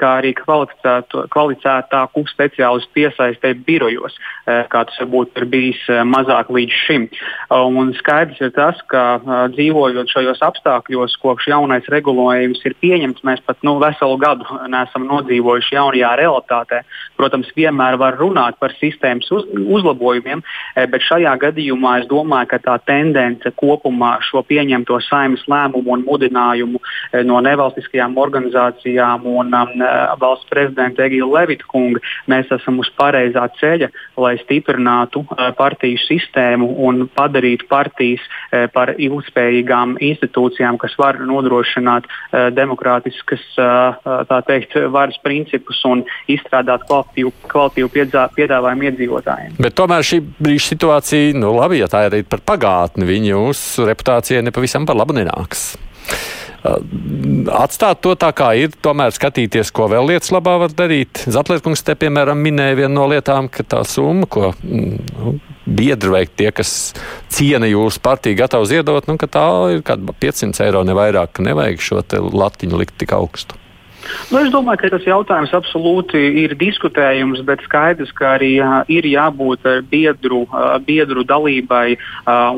[0.00, 4.16] kā arī kvalificētāku speciālistu piesaistē birojos,
[4.48, 7.08] kā tas varbūt ir bijis eh, mazāk līdz šim.
[7.50, 13.40] Un skaidrs ir tas, ka eh, dzīvojot šajos apstākļos, kopš jaunais regulējums ir pieņemts, mēs
[13.46, 16.82] pat nu, veselu gadu neesam nodzīvojuši jaunajā realitātē.
[17.16, 20.42] Protams, vienmēr var runāt par sistēmas uz, uzlabojumiem,
[20.76, 26.04] eh, bet šajā gadījumā es domāju, ka tā tendence kopumā šo pieņemto saimnes lēmumu un
[26.04, 26.80] mudinājumu
[27.24, 29.72] no nevalstiskajām organizācijām un um,
[30.20, 35.23] valsts prezidenta Egila Levita kunga mēs esam uz pareizā ceļa, lai stiprinātu Eh,
[35.58, 43.42] partiju sistēmu un padarīt partijas eh, par ilgspējīgām institūcijām, kas var nodrošināt eh, demokrātiskas
[44.48, 47.90] teikt, varas principus un izstrādāt kvalitīvu, kvalitīvu
[48.36, 49.56] piedāvājumu iedzīvotājiem.
[49.62, 54.44] Bet tomēr šī brīža situācija, nu labi, ja tā ir par pagātni, viņa jūsu reputācijai
[54.46, 55.72] nepavisam par labu nenāks
[56.64, 61.24] atstāt to tā, kā ir, tomēr skatīties, ko vēl lietas labā var darīt.
[61.30, 66.22] Zatlērkungs te, piemēram, minēja vienu no lietām, ka tā summa, ko mm, nu, biedri vai
[66.28, 66.94] tie, kas
[67.32, 69.44] ciena jūsu partiju, gatavi ziedot, nu, ka tā
[69.76, 72.00] ir kāda 500 eiro ne vairāk, ka nevajag šo
[72.32, 73.60] latiņu likt tik augstu.
[74.32, 78.52] Nu, es domāju, ka tas jautājums absolūti ir diskutējums, bet skaidrs, ka arī
[78.92, 80.44] ir jābūt biedru,
[80.86, 81.96] biedru dalībai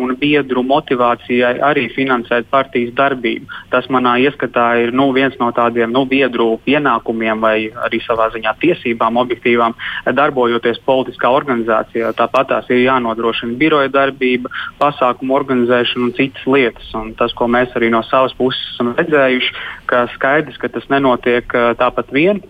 [0.00, 3.48] un biedru motivācijai arī finansēt partijas darbību.
[3.72, 7.56] Tas manā ieskatā ir nu, viens no tādiem nu, biedru pienākumiem vai
[7.86, 9.76] arī savā ziņā tiesībām objektīvām
[10.16, 12.12] darbojoties politiskā organizācijā.
[12.16, 16.90] Tāpat tās ir jānodrošina biroja darbība, pasākumu organizēšana un citas lietas.
[16.96, 19.54] Un tas, ko mēs arī no savas puses esam redzējuši,
[19.88, 22.40] ka skaidrs, ka tas nenotiek tāpat vien.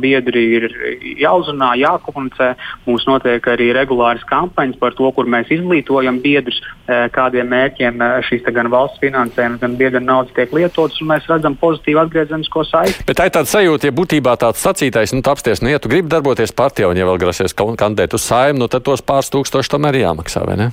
[0.00, 0.68] Biedri ir
[1.20, 2.54] jāuzrunā, jākomunicē.
[2.86, 6.60] Mums notiek arī regulāras kampaņas par to, kur mēs izglītojam biedrus,
[7.14, 12.04] kādiem mērķiem šīs gan valsts finansējums, gan biedru naudas tiek lietotas, un mēs redzam pozitīvu
[12.04, 13.04] atgriezenisko saiti.
[13.08, 16.12] Bet tā ir tāda sajūta, ja būtībā tāds sacītais, nu, apsties, nu, ja tu gribi
[16.12, 20.04] darboties partijā un ja vēl grasies kandidēt uz saimu, nu, tad tos pāris tūkstoši tomēr
[20.04, 20.72] jāmaksā, vai ne?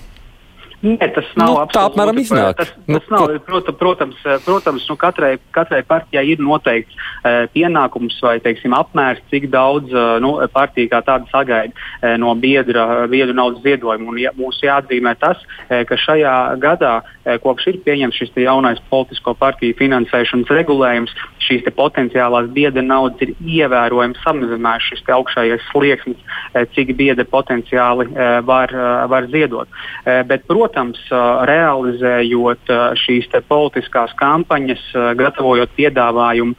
[0.81, 2.57] Nē, tas nav nu, tā apmēram iznāk.
[2.57, 8.17] Tas, tas nu, nav, protams, protams, protams nu, katrai, katrai partijai ir noteikts uh, pienākums
[8.25, 13.35] vai teiksim, apmērs, cik daudz uh, nu, partija kā tāda sagaida uh, no biedra, biedru
[13.37, 14.09] naudas ziedojuma.
[14.09, 18.81] Un, ja, mums jāatzīmē tas, uh, ka šajā gadā, uh, kopš ir pieņemts šis jaunais
[18.89, 21.13] politisko partiju finansēšanas regulējums,
[21.45, 28.41] šīs potenciālās biedra naudas ir ievērojami samazinājušas šis augšējais slieksnis, uh, cik biedri potenciāli uh,
[28.49, 29.69] var, uh, var ziedot.
[29.69, 30.99] Uh, bet, protams, protams,
[31.47, 32.71] realizējot
[33.03, 34.81] šīs politiskās kampaņas,
[35.19, 36.55] gatavojot piedāvājumu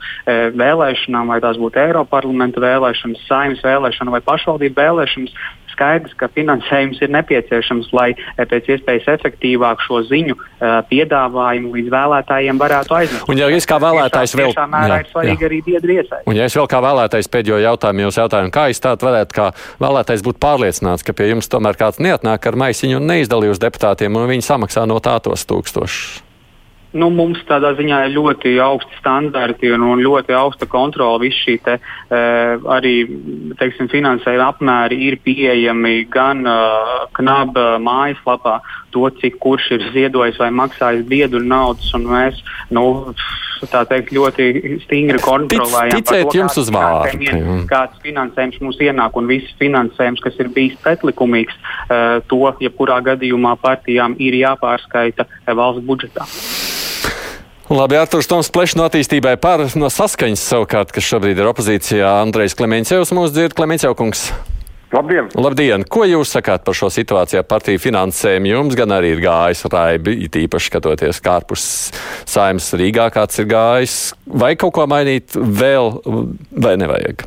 [0.53, 5.33] vēlēšanām, vai tās būtu Eiropas parlamenta vēlēšanas, saimnes vēlēšanas vai pašvaldību vēlēšanas,
[5.73, 10.39] skaidrs, ka finansējums ir nepieciešams, lai pēc iespējas efektīvāk šo ziņu
[10.91, 13.29] piedāvājumu līdz vēlētājiem varētu aiznest.
[13.29, 15.51] Un, ja es kā vēlētājs vēl, jā, ir svarīgi jā.
[15.51, 16.27] arī biedri iesaistīt.
[16.31, 19.49] Un, ja es vēl kā vēlētājs pēdējo jautājumu jūs jautāju, kā es tādu varētu kā
[19.83, 24.19] vēlētājs būt pārliecināts, ka pie jums tomēr kāds neatnāk ar maisiņu un neizdalīja uz deputātiem,
[24.19, 26.32] un viņi samaksā no tā tos tūkstošus?
[26.93, 31.21] Nu, mums tādā ziņā ir ļoti augsti standarti un, un ļoti augsta kontrola.
[31.23, 32.95] Visi šī te, uh, arī
[33.61, 38.59] teiksim, finansējuma apmēri ir pieejami gan uh, knaba mājaslapā,
[38.93, 41.89] to cik kurš ir ziedojis vai maksājis biedru naudas.
[41.97, 42.43] Mēs
[42.75, 43.15] nu,
[43.89, 44.49] teikt, ļoti
[44.85, 45.95] stingri kontrolējam.
[45.97, 47.31] Tic, ticēt to, jums uz vārdu.
[47.71, 51.57] Kāds finansējums mums ienāk un viss finansējums, kas ir bijis pretlikumīgs,
[51.89, 56.29] uh, to jebkurā gadījumā partijām ir jāpārskaita valsts budžetā.
[57.73, 62.11] Labi, Arthurs Toms plešs no attīstībai par no saskaņas savukārt, kas šobrīd ir opozīcijā.
[62.21, 64.27] Andrejs Klemeņcevs mūs dzird, Klemeņcevkungs.
[64.93, 65.31] Labdien!
[65.41, 65.87] Labdien!
[65.89, 68.51] Ko jūs sakāt par šo situāciju ar partiju finansējumu?
[68.51, 71.65] Jums gan arī ir gājis raibi, it īpaši skatoties kārpus
[72.29, 73.97] saimnes Rīgā, kāds ir gājis.
[74.29, 75.95] Vai kaut ko mainīt vēl,
[76.53, 77.25] vai nevajag?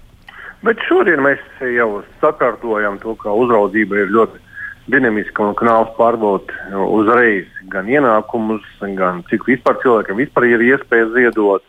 [0.62, 1.42] Bet šodien mēs
[1.74, 4.45] jau sakārtojam to, ka uzraudzība ir ļoti
[4.92, 8.66] dinamiski un kanāls pārbaudīt uzreiz gan ienākumus,
[8.98, 11.66] gan cik vispār cilvēkam vispār ir iespēja ziedot.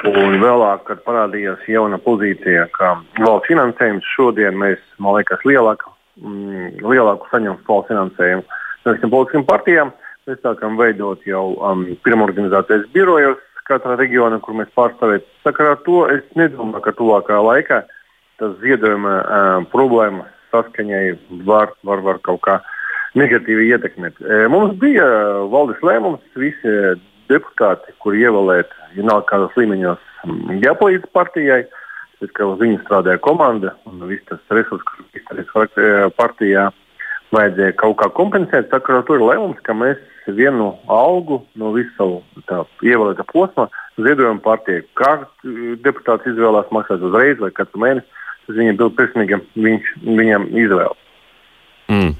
[0.00, 6.80] Un vēlāk, kad parādījās jauna pozīcija, ka valsts finansējums šodien mēs, man liekas, lielāku, mm,
[6.80, 9.92] lielāku saņemam valsts finansējumu no visiem politiskajām partijām.
[10.28, 15.28] Mēs sākam veidot jau um, pirmorganizācijas birojos katrā reģionā, kur mēs pārstāvēt.
[15.44, 17.82] Sakarā ar to es nedomāju, ka tuvākā laikā
[18.40, 21.04] tas ziedojuma uh, problēmas saskaņai
[21.48, 22.58] var, var, var kaut kā
[23.18, 24.20] negatīvi ietekmēt.
[24.22, 25.06] E, mums bija
[25.50, 26.74] valdes lēmums, visi
[27.30, 30.02] deputāti, kuri ievēlēti, ja nav kādos līmeņos,
[30.62, 31.64] jāpalīdz partijai,
[32.20, 34.86] bet ka uz viņu strādāja komanda un viss tas resurss,
[35.16, 36.68] kas ir e, partijā,
[37.34, 38.70] vajadzēja kaut kā kompensēt.
[38.72, 41.92] Tā kā tur ir lēmums, ka mēs vienu algu no visu
[42.46, 44.84] savu ievēlēta posma ziedojam partijai.
[44.98, 45.16] Kā
[45.84, 48.19] deputāts izvēlās maksāt uzreiz vai katru mēnesi
[48.50, 50.98] tas viņam bija personīgam, viņš viņam izvēle.
[51.90, 52.18] Mm.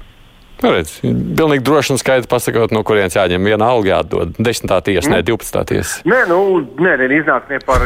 [0.61, 4.35] Nu, redz, pilnīgi droši un skaidri pasakot, no kurienes jāņem viena alga jādod.
[4.37, 5.15] Desmitā tiesa, mm.
[5.15, 6.01] ne divpadsmitā tiesa.
[6.05, 6.41] Nē, nu,
[6.77, 7.81] nē, nē iznāk ne par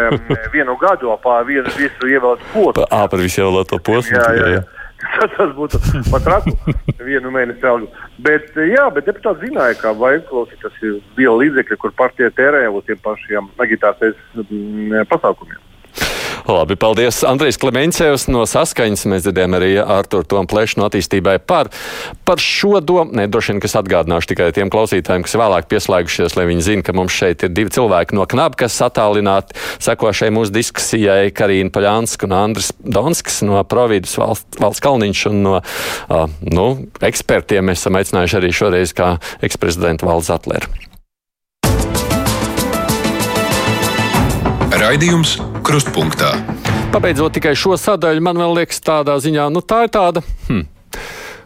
[0.54, 2.86] vienu gadu, par vienu visu ievēlētu posmu.
[2.86, 4.14] Ā, par visu ievēlēto posmu.
[4.14, 4.68] Jā, jā, jā.
[5.00, 5.78] Tas, tas būtu
[6.10, 6.52] pat raku,
[7.00, 7.88] vienu mēnesi algu.
[8.20, 12.66] Bet, jā, bet deputāti zināja, ka vajag klausīt, tas ir liela līdzekļa, kur partija tērē
[12.68, 14.20] uz tiem pašiem agitācijas
[15.08, 15.56] pasākumiem.
[16.48, 17.20] Labi, paldies.
[17.26, 19.06] Andrejs Klemeņcevs no saskaņas.
[19.10, 21.70] Mēs dzirdējām arī Artur Tomu Plešu no attīstībai par,
[22.28, 23.12] par šo domu.
[23.16, 26.94] Nē, droši vien, kas atgādināšu tikai tiem klausītājiem, kas vēlāk pieslēgušies, lai viņi zina, ka
[26.96, 32.28] mums šeit ir divi cilvēki no knaba, kas attālināti seko šai mūsu diskusijai- Karina Paļānska
[32.28, 36.68] un Andris Donskis no Providus valsts, valsts kalniņš un no uh, nu,
[37.00, 40.89] ekspertiem mēs esam aicinājuši arī šoreiz kā eksprezidentu Valds Atleru.
[44.80, 46.30] Raidījums Krustpunktā.
[46.88, 50.22] Pabeidzot tikai šo sadaļu, man liekas, tādā ziņā, nu tā ir tāda.
[50.46, 50.62] Hmm.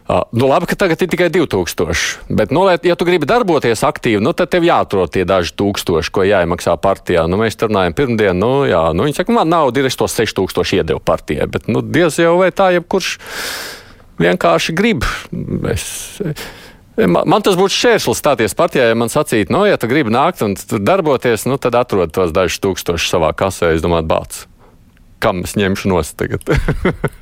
[0.05, 2.29] Uh, nu, labi, ka tagad ir tikai 2000.
[2.31, 6.23] Bet, nu, ja tu gribi darboties aktīvi, nu, tad tev jāatrod tie daži tūkstoši, ko
[6.29, 7.25] jāiemaksā partijā.
[7.27, 10.79] Nu, mēs runājam, pirmdien, nu, jā, nu, viņi saka, man nauda ir, es to 6000
[10.79, 11.51] iedevu partijai.
[11.51, 13.17] Bet, nu, diez jau vai tā, jebkurš
[14.23, 15.09] vienkārši grib.
[15.75, 15.89] Es,
[16.95, 20.45] Man, man tas būtu šķērslis stāties partijā, ja man sacītu, no, ja tu gribi nākt
[20.47, 24.45] un darboties, nu, tad atrod tos dažus tūkstošus savā kasē, es domāju, bāc.
[25.25, 26.47] Kam es ņemšu nost tagad?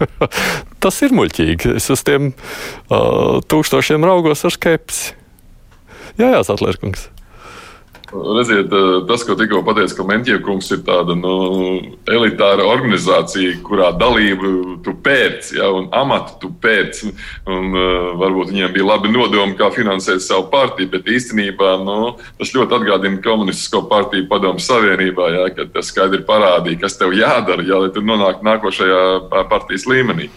[0.83, 1.77] tas ir muļķīgi.
[1.79, 5.15] Es uz tiem uh, tūkstošiem raugos ar skepsi.
[6.21, 7.09] Jā, jā, Satlērkungs.
[8.13, 11.33] Redziet, eh, tas, ko tikko pateica Klimantiekungs, ir tāda nu,
[12.13, 17.01] elitāra organizācija, kurā dalību tu pēc, ja, un amatu tu pēc.
[17.49, 22.53] Un, uh, varbūt viņiem bija labi nodomi, kā finansēt savu partiju, bet īstenībā nu, tas
[22.55, 27.81] ļoti atgādina komunistisko partiju padomu savienībā, ja, kad tas skaidri parādīja, kas tev jādara, ja,
[27.81, 29.05] lai tu nonāktu nākošajā
[29.51, 30.29] partijas līmenī.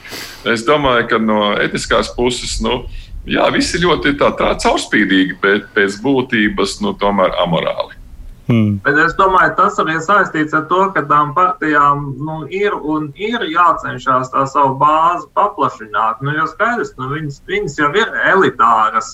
[0.48, 2.60] Es domāju, ka no etiskās puses.
[2.64, 2.86] Nu,
[3.30, 8.02] jā, viss ir ļoti tā, tā caurspīdīgi, bet pēc būtības nu, tomēr amorāli.
[8.46, 8.76] Hmm.
[8.86, 13.42] Bet es domāju, tas arī saistīts ar to, ka tām partijām nu, ir un ir
[13.50, 16.22] jācenšas tā savu bāzi paplašināt.
[16.22, 19.10] Nu, jo skaidrs, nu, viņas, viņas jau ir elitāras,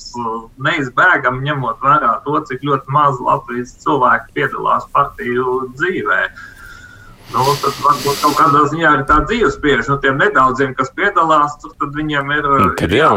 [0.68, 6.42] neizbēgami ņemot vērā to, cik ļoti maz Latvijas cilvēki piedalās partiju dzīvēm.
[7.32, 9.88] Nu, tad varbūt kaut kādā ziņā ir tā dzīves pieredze.
[9.94, 12.48] Nu, tiem nedaudziem, kas piedalās, tur tad viņiem ir.
[12.50, 13.12] Nu, ir jā,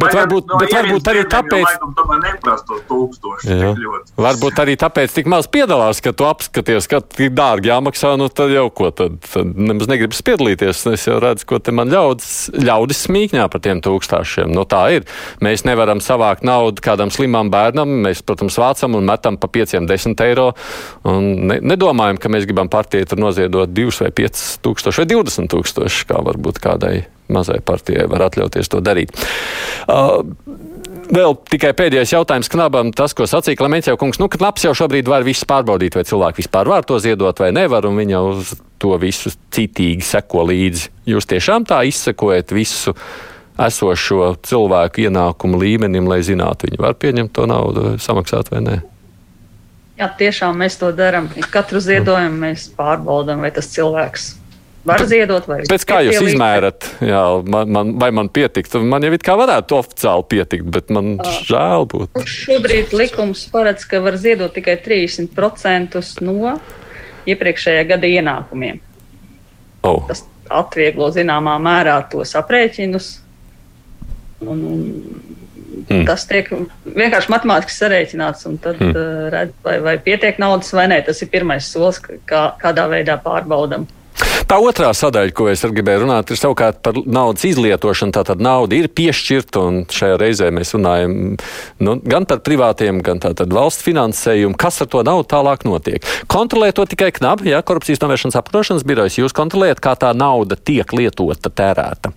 [0.00, 1.74] bet varbūt, no bet varbūt arī tāpēc.
[1.98, 3.58] Tomēr neprastos tūkstoši.
[4.16, 8.54] Varbūt arī tāpēc tik maz piedalās, ka tu apskaties, ka tik dārgi jāmaksā, nu tad
[8.54, 10.86] jau ko tad, tad nemaz negribas piedalīties.
[10.94, 14.48] Es jau redzu, ko te man ļaudis, ļaudis smīkņā par tiem tūkstošiem.
[14.54, 15.08] Nu, tā ir.
[15.44, 17.98] Mēs nevaram savākt naudu kādam slimam bērnam.
[18.08, 20.50] Mēs, protams, vācam un metam pa 5-10 eiro.
[21.08, 25.10] Un ne, nedomājam, ka mēs gribam partiju tur noziedot dot 2 vai 5 tūkstoši vai
[25.12, 26.96] 20 tūkstoši, kā varbūt kādai
[27.28, 29.12] mazai partijai var atļauties to darīt.
[29.88, 30.22] Uh,
[31.08, 32.90] Vēl tikai pēdējais jautājums Knabam.
[32.92, 36.04] Tas, ko sacīja Klimants jau kungs, nu, ka Knaps jau šobrīd var visu pārbaudīt, vai
[36.04, 40.90] cilvēki vispār var to ziedot vai nevar, un viņa uz to visu citīgi seko līdzi.
[41.08, 42.92] Jūs tiešām tā izsekojat visu
[43.58, 48.78] esošo cilvēku ienākumu līmenim, lai zinātu, viņi var pieņemt to naudu, samaksāt vai nē?
[49.98, 51.26] Jā, tiešām mēs to darām.
[51.50, 54.28] Katru ziedojumu mēs pārbaudām, vai tas cilvēks
[54.86, 55.46] var ziedot.
[55.68, 58.76] Pēc kā jūs izmērat, jā, man, man, vai man pietikt?
[58.78, 62.24] Man jau it kā varētu oficiāli pietikt, bet man uh, žēl būtu.
[62.30, 66.54] Šobrīd likums paredz, ka var ziedot tikai 30% no
[67.28, 68.78] iepriekšējā gada ienākumiem.
[69.86, 70.04] Oh.
[70.08, 73.10] Tas atvieglo zināmā mērā tos aprēķinus.
[74.46, 74.82] Un, un
[75.68, 76.06] Mm.
[76.08, 76.48] Tas tiek
[76.86, 78.94] vienkārši matemātiski sarēķināts, un tad mm.
[78.96, 81.02] uh, redz, vai, vai pietiek naudas vai nē.
[81.06, 83.86] Tas ir pirmais solis, kā, kādā veidā pārbaudam.
[84.48, 88.14] Tā otrā sadaļa, ko es gribēju runāt, ir savukārt par naudas izlietošanu.
[88.16, 91.16] Tātad nauda ir piešķirta, un šajā reizē mēs runājam
[91.84, 93.20] nu, gan par privātiem, gan
[93.52, 94.56] valsts finansējumu.
[94.58, 96.06] Kas ar to naudu tālāk notiek?
[96.32, 99.20] Kontrolē to tikai knapi, ja korupcijas novēršanas apkarošanas birojas.
[99.20, 102.14] Jūs kontrolējat, kā tā nauda tiek lietota, tērēta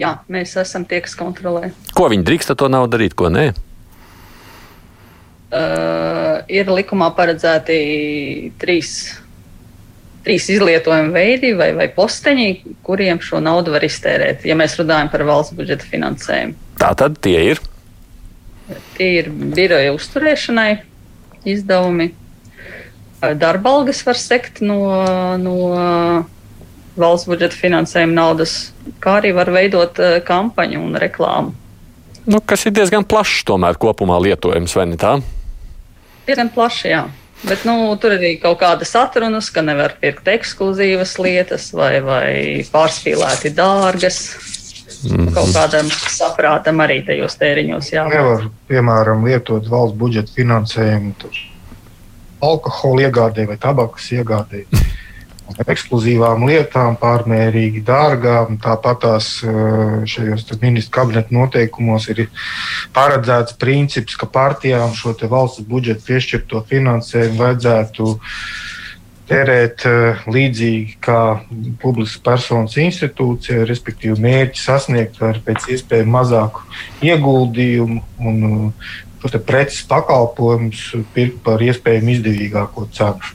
[0.00, 1.70] jā, mēs esam tie, kas kontrolē.
[1.96, 3.50] Ko viņi drīkst ar to naudu darīt, ko nē?
[5.46, 7.76] Uh, ir likumā paredzēti
[8.60, 8.90] trīs,
[10.26, 12.48] trīs izlietojuma veidi vai, vai posteņi,
[12.86, 16.58] kuriem šo naudu var iztērēt, ja mēs runājam par valsts budžeta finansējumu.
[16.82, 17.62] Tā tad tie ir?
[18.98, 20.70] Tie ir biroja uzturēšanai
[21.46, 22.10] izdevumi.
[23.38, 24.80] Darba algas var sekt no,
[25.40, 25.54] no
[26.96, 28.56] valsts budžeta finansējuma naudas,
[29.00, 31.54] kā arī var veidot uh, kampaņu un reklāmu.
[32.26, 35.14] Nu, kas ir diezgan plašs tomēr kopumā lietojams, vai ne tā?
[36.26, 37.04] Diezgan plašs, jā.
[37.46, 42.28] Bet nu, tur arī kaut kādas atrunas, ka nevar pirkt ekskluzīvas lietas vai, vai
[42.72, 44.20] pārspīlēti dārgas.
[45.04, 45.34] Mm -hmm.
[45.36, 48.14] Kaut kādam saprātam arī tajos tēriņos jābūt.
[48.14, 51.12] Nevar, piemēram, lietot valsts budžeta finansējumu
[52.40, 54.64] alkohola iegādē vai tabakas iegādē
[55.54, 58.58] ekskluzīvām lietām, pārmērīgi dārgām.
[58.62, 62.26] Tāpat tās eh, šajos ministru kabineta noteikumos ir
[62.96, 68.16] paredzēts princips, ka partijām šo valsts budžeta piešķirto finansējumu vajadzētu
[69.26, 71.20] tērēt uh, līdzīgi kā
[71.82, 76.62] publiskas personas institūcija, respektīvi mērķi sasniegt ar pēc iespējas mazāku
[77.02, 78.92] ieguldījumu un uh,
[79.48, 80.84] preces pakalpojumus
[81.16, 83.34] pirkt par iespējami izdevīgāko cenu.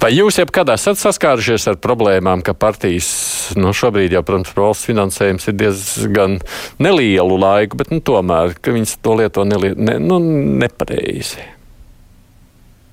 [0.00, 3.10] Vai jūs jebkad esat saskārušies ar problēmām, ka partijas
[3.58, 6.38] nu, šobrīd jau, protams, valsts finansējums ir diezgan
[6.80, 10.20] nelielu laiku, bet nu, tomēr viņas to lieto nelie, ne, nu,
[10.62, 11.44] nepareizi?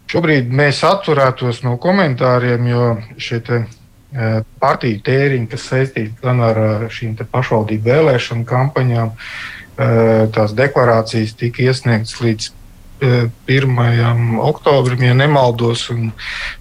[0.08, 2.84] Šobrīd mēs atturētos no komentāriem, jo
[3.20, 9.90] šie te, e, partiju tēriņi, kas saistīti gan ar šīm pašvaldību vēlēšanu kampaņām, e,
[10.36, 12.54] tās deklarācijas tika iesniegtas līdz
[13.02, 14.40] 1.
[14.42, 16.12] oktobrim, ja nemaldos, un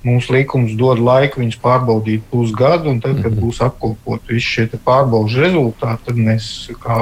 [0.04, 3.44] mūsu likums dod laiku viņus pārbaudīt pusgadu, un tad, kad -hmm.
[3.44, 6.50] būs apkopot visi šie pārbaudas rezultāti, tad mēs
[6.82, 7.00] kā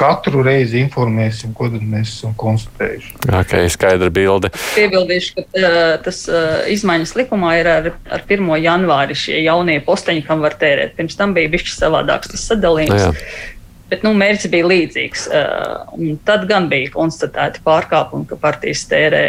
[0.00, 3.12] katru reizi informēsim, ko mēs esam konstatējuši.
[3.42, 4.52] Okay, skaidra bilde.
[4.74, 8.48] Piebildīšu, ka uh, tas uh, izmaiņas likumā ir ar, ar 1.
[8.64, 10.96] janvāri šie jaunie posteņi, kam var tērēt.
[10.96, 12.96] Pirms tam bija bijis savādāks tas sadalījums.
[12.96, 13.58] No nu jā.
[13.90, 15.26] Bet nu, mērķis bija līdzīgs.
[15.34, 19.24] Uh, tad gan bija konstatēti pārkāpumi, ka partijas tērē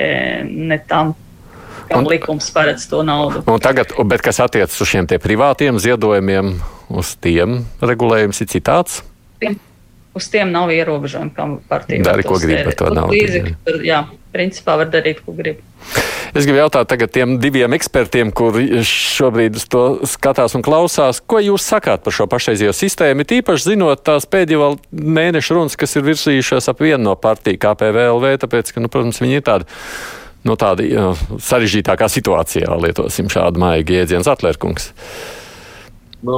[0.46, 1.16] ne tam,
[1.96, 3.42] un, likums paredz to naudu.
[3.64, 6.54] Tagad, bet kas attiecas uz šiem privātiem ziedojumiem,
[6.94, 9.02] uz tiem regulējums ir citāds?
[10.12, 13.16] Uz tiem nav ierobežojumi, kam partija dara, ko grib ar to naudu.
[13.16, 13.56] Līdzekļi,
[13.88, 14.04] jā,
[14.34, 15.62] principā var darīt, ko grib.
[16.32, 21.42] Es gribu jautāt tagad tiem diviem ekspertiem, kuri šobrīd uz to skatās un klausās, ko
[21.44, 26.72] jūs sakāt par šo pašreizējo sistēmu, tīpaši zinot tās pēdējo mēnešu runas, kas ir virsījušās
[26.72, 29.70] ap vienu no partiju KPVLV, tāpēc, ka, nu, protams, viņi ir tādi.
[30.48, 34.88] No tāda uh, sarežģītākā situācijā lietosim šādu maigu jēdzienu atlērkungs.
[36.26, 36.38] Nu,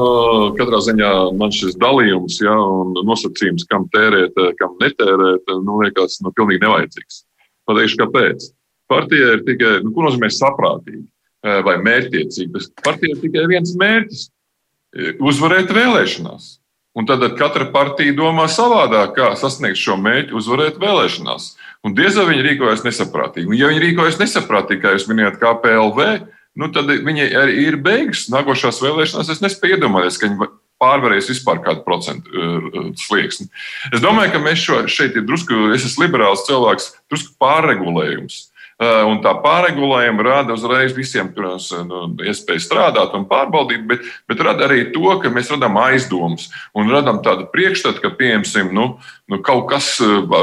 [0.57, 6.31] katrā ziņā man šis dalījums ja, un nosacījums, kam tērēt, kam netērēt, nu, liekas nu,
[6.35, 7.21] pilnīgi nevajadzīgs.
[7.69, 8.49] Pateikšu, kāpēc
[8.91, 12.65] partijai ir tikai, nu, ko nozīmē saprātīgi eh, vai mērķtiecīgi.
[12.83, 14.27] Partijai ir tikai viens mērķis
[15.23, 16.57] uzvarēt vēlēšanās.
[16.93, 21.47] Un tad katra partija domā savādāk, kā sasniegt šo mērķi, uzvarēt vēlēšanās.
[21.83, 23.49] Un diez vai viņi rīkojas nesaprātīgi.
[23.49, 26.05] Un, ja viņi rīkojas nesaprātīgi, kā jūs minējāt, kā PLV,
[26.61, 28.27] nu, tad viņi arī ir beigas.
[28.29, 30.51] Nākošās vēlēšanās es nespēju iedomāties, ka viņi
[30.83, 33.49] pārvarēs vispār kādu procentu uh, slieksni.
[33.93, 38.43] Es domāju, ka mēs šo, šeit ir drusku, es esmu liberāls cilvēks, drusku pārregulējums.
[38.81, 44.41] Eh, un tā pārregulējuma rada uzreiz visiem protams, nu, iespēju strādāt un pārbaudīt, bet, bet
[44.43, 48.87] rada arī to, ka mēs radām aizdomas un radām tādu priekšstatu, ka, piemēram, nu,
[49.29, 50.39] nu, kaut kas eh,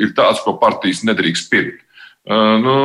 [0.00, 1.84] ir tāds, ko partijas nedrīkst pirkt.
[2.26, 2.76] Uh, nu,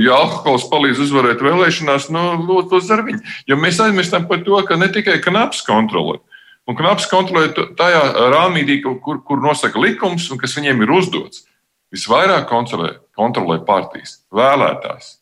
[0.00, 3.20] ja alkohols palīdz uzvarēt vēlēšanās, nu, lūdzu, to dara viņi.
[3.50, 6.22] Jo mēs aizmirstam par to, ka ne tikai knaps kontrolē,
[6.64, 8.00] un knaps kontrolē tajā
[8.32, 11.44] rāmītī, kur, kur nosaka likums un kas viņiem ir uzdots
[11.92, 15.18] visvairāk kontrolē, kontrolē partijas, vēlētājs.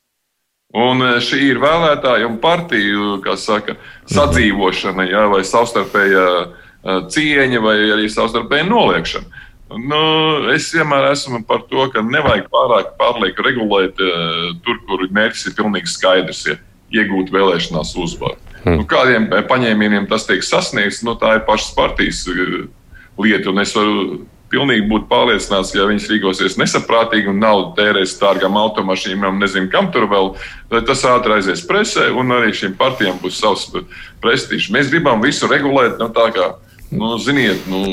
[0.78, 3.74] Un šī ir vēlētāja un partiju saka,
[4.06, 9.39] sadzīvošana, ja, vai savstarpēja e, cieņa, vai arī savstarpēja noliekšana.
[9.70, 10.00] Nu,
[10.50, 15.56] es vienmēr esmu par to, ka nevajag pārāk pārlieku regulēt uh, tur, kur mērķis ir
[15.60, 16.56] pilnīgi skaidrs, ja
[16.90, 18.38] iegūt vēlēšanās uzvaru.
[18.64, 18.80] Hmm.
[18.80, 22.26] Nu, kādiem paņēmieniem tas tiek sasniegts, nu, tā ir pašas partijas
[23.20, 23.52] lieta.
[23.52, 28.58] Un es varu pilnīgi būt pārliecināts, ka ja viņas rīkosies nesaprātīgi un naudu tērēs dārgām
[28.58, 30.32] automašīnām, nezinu, kam tur vēl,
[30.88, 33.68] tas ātri aizies presē un arī šīm partijām būs savs
[34.22, 34.72] prestižs.
[34.74, 36.50] Mēs gribam visu regulēt, nu, tā kā,
[36.90, 37.84] nu, ziniet, nu,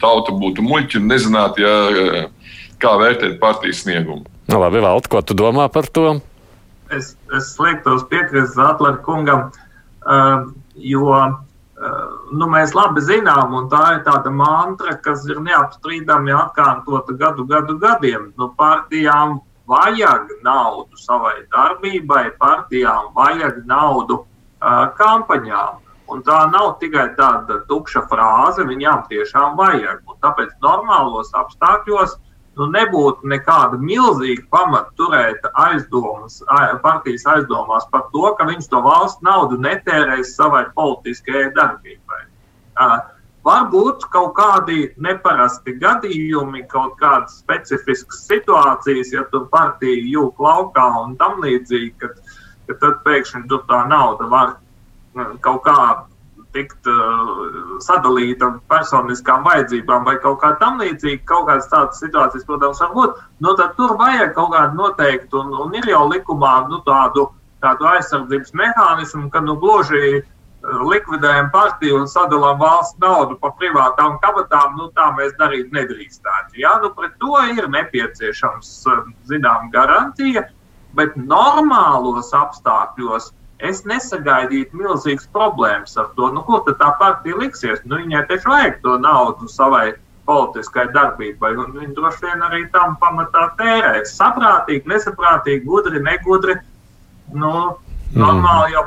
[0.00, 2.24] tauta būtu muļķi un nezinātu, ja,
[2.80, 4.24] kā vērtēt partijas sniegumu.
[4.50, 6.16] Nu, labi, Valti, ko tu domā par to?
[6.90, 9.52] Es, es liektos piekrist Zatlera kungam,
[10.02, 11.14] uh, jo
[12.32, 17.78] nu, mēs labi zinām, un tā ir tāda mantra, kas ir neapstrīdami atkārtota gadu, gadu
[17.80, 18.30] gadiem.
[18.38, 19.38] Nu, partijām
[19.70, 24.24] vajag naudu savai darbībai, partijām vajag naudu
[24.98, 25.80] kampaņām.
[26.10, 30.02] Un tā nav tikai tāda tukša frāze, viņām tiešām vajag.
[30.08, 32.16] Un tāpēc normālos apstākļos
[32.58, 36.40] nu, nebūtu nekāda milzīga pamata turēt aizdomas,
[36.82, 42.20] partijas aizdomās par to, ka viņš to valsts naudu netērēs savai politiskajai darbībai.
[43.46, 51.14] Varbūt kaut kādi neparasti gadījumi, kaut kādas specifiskas situācijas, ja tur partija jūg laukā un
[51.20, 52.18] tam līdzīgi, kad,
[52.68, 54.58] kad tad pēkšņi tur tā nauda var
[55.44, 55.76] kaut kā
[56.54, 62.80] tikt uh, sadalīta personiskām vajadzībām vai kaut kā tam līdzīga, kaut kādas tādas situācijas, protams,
[62.82, 66.80] var būt, nu, tad tur vajag kaut kādu noteiktu, un, un ir jau likumā nu,
[66.86, 67.28] tādu,
[67.62, 70.22] tādu aizsardzības mehānismu, ka nu, gluži
[70.60, 76.58] likvidējam partiju un sadalām valsts naudu pa privātām kabatām, nu, tā mēs darīt nedrīkstētu.
[76.60, 78.72] Jā, nu, pret to ir nepieciešams,
[79.30, 80.44] zinām, garantija,
[80.98, 83.30] bet normālos apstākļos
[83.66, 86.30] es nesagaidītu milzīgas problēmas ar to.
[86.34, 87.82] Nu, ko tad tā partija liksies?
[87.84, 89.92] Nu, viņai taču vajag to naudu savai
[90.30, 94.14] politiskai darbībai, un viņi droši vien arī tam pamatā tērēs.
[94.16, 96.58] Saprātīgi, nesaprātīgi, gudri, negudri.
[97.34, 97.54] Nu.
[98.10, 98.80] Normāli jau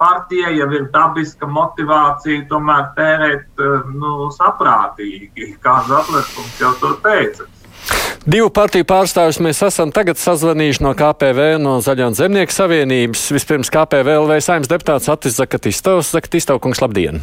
[0.00, 3.60] partija jau ir dabiska motivācija tomēr tērēt
[3.92, 7.44] nu, saprātīgi, kā Zatlers jau to teica.
[8.30, 13.28] Divu partiju pārstāvjus mēs esam tagad sazvanījuši no KPV, no Zaļo un Zemnieku savienības.
[13.32, 16.12] Vispirms KPVLV saimnes deputāts Atis Zakatistovs.
[16.16, 17.22] Zakatistovkungs, labdien!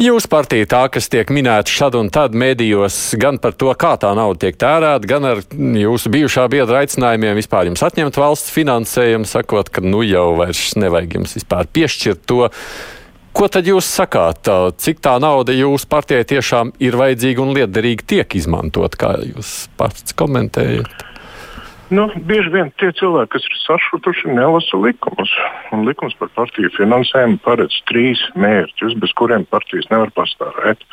[0.00, 4.10] Jūsu partija tā, kas tiek minēta šad un tad mēdījos gan par to, kā tā
[4.18, 9.70] nauda tiek tērēta, gan ar jūsu bijušā biedra aicinājumiem vispār jums atņemt valsts finansējumu, sakot,
[9.70, 12.48] ka nu jau vairs nevajag jums vispār piešķirt to.
[13.36, 14.48] Ko tad jūs sakāt?
[14.82, 20.16] Cik tā nauda jūsu partijai tiešām ir vajadzīga un liederīga tiek izmantot, kā jūs pats
[20.18, 21.06] komentējat?
[21.90, 25.30] Nu, bieži vien tie cilvēki, kas ir sašutuši, nelasa likumus.
[25.74, 30.86] Un likums par partiju finansējumu paredz trīs mērķus, bez kuriem partijas nevar pastāvēt.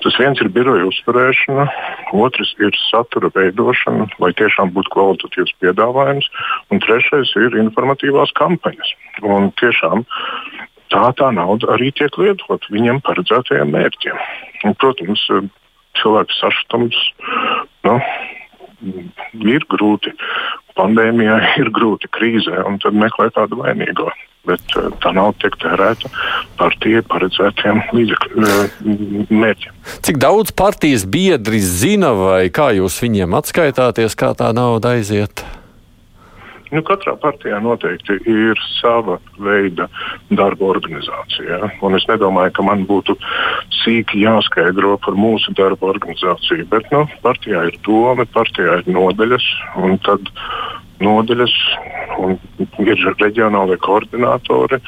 [0.00, 1.68] Tas viens ir biroja uzturēšana,
[2.16, 6.32] otrs ir satura veidošana, lai tiešām būtu kvalitatīvs piedāvājums,
[6.72, 8.96] un trešais ir informatīvās kampaņas.
[9.28, 10.06] Un tiešām
[10.92, 14.22] tā tā nauda arī tiek lietot viņam paredzētajiem mērķiem.
[14.68, 15.24] Un, protams,
[16.00, 16.98] cilvēks sašutums.
[17.86, 17.98] Nu,
[19.46, 20.12] ir grūti.
[20.78, 24.10] Pandēmijā ir grūti krīzē, un tad meklē tādu vainīgo.
[24.48, 26.08] Bet uh, tā nav tiek tērēta
[26.58, 28.72] partijai paredzētiem uh,
[29.30, 29.76] mērķiem.
[30.02, 35.44] Cik daudz partijas biedri zina, vai kā jūs viņiem atskaitāties, kā tā nauda aiziet?
[36.72, 39.90] Nu, katrā partijā noteikti ir sava veida
[40.32, 41.58] darba organizācija.
[41.58, 41.70] Ja?
[41.84, 43.18] Un es nedomāju, ka man būtu
[43.82, 46.64] sīki jāskaidro par mūsu darba organizāciju.
[46.72, 49.48] Bet nu, partijā ir doma, partijā ir nodeļas,
[50.06, 50.32] tad
[51.04, 51.56] nodeļas
[52.86, 54.80] ir reģionālie koordinatori.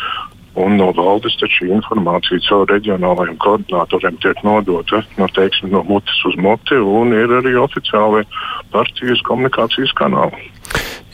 [0.55, 6.37] Un no valdes šī informācija caur reģionālajiem koordinatoriem tiek nodota no, teiksim, no mutes uz
[6.39, 8.23] muti, un ir arī oficiāli
[8.71, 10.54] partijas komunikācijas kanāli.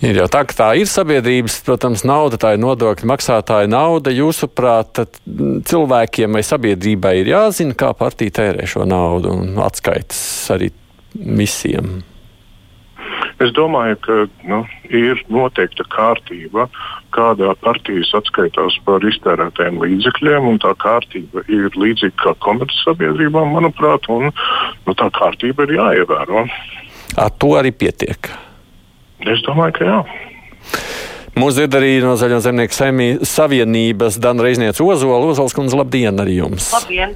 [0.00, 4.12] Ir jau tā, ka tā ir sabiedrības, protams, nauda, tā ir nodokļu maksātāja nauda.
[4.16, 5.02] Jūsuprāt,
[5.68, 10.22] cilvēkiem vai sabiedrībai ir jāzina, kā partija tērē šo naudu un atskaitas
[10.56, 10.70] arī
[11.12, 12.00] visiem.
[13.40, 14.16] Es domāju, ka
[14.48, 16.66] nu, ir noteikta kārtība,
[17.16, 24.28] kādā partijas atskaitās par iztērētajiem līdzekļiem, un tā kārtība ir līdzīga kā komercsabiedrībām, manuprāt, un
[24.32, 26.44] nu, tā kārtība ir jāievēro.
[27.20, 28.32] Ar to arī pietiek.
[29.28, 29.98] Es domāju, ka jā.
[31.36, 32.74] Mūsu dzird arī no Zaļo zemnieku
[33.28, 35.20] savienības Dana Reizniece Ozola.
[35.30, 36.70] Ozols kundze, labdien arī jums!
[36.74, 37.14] Labdien!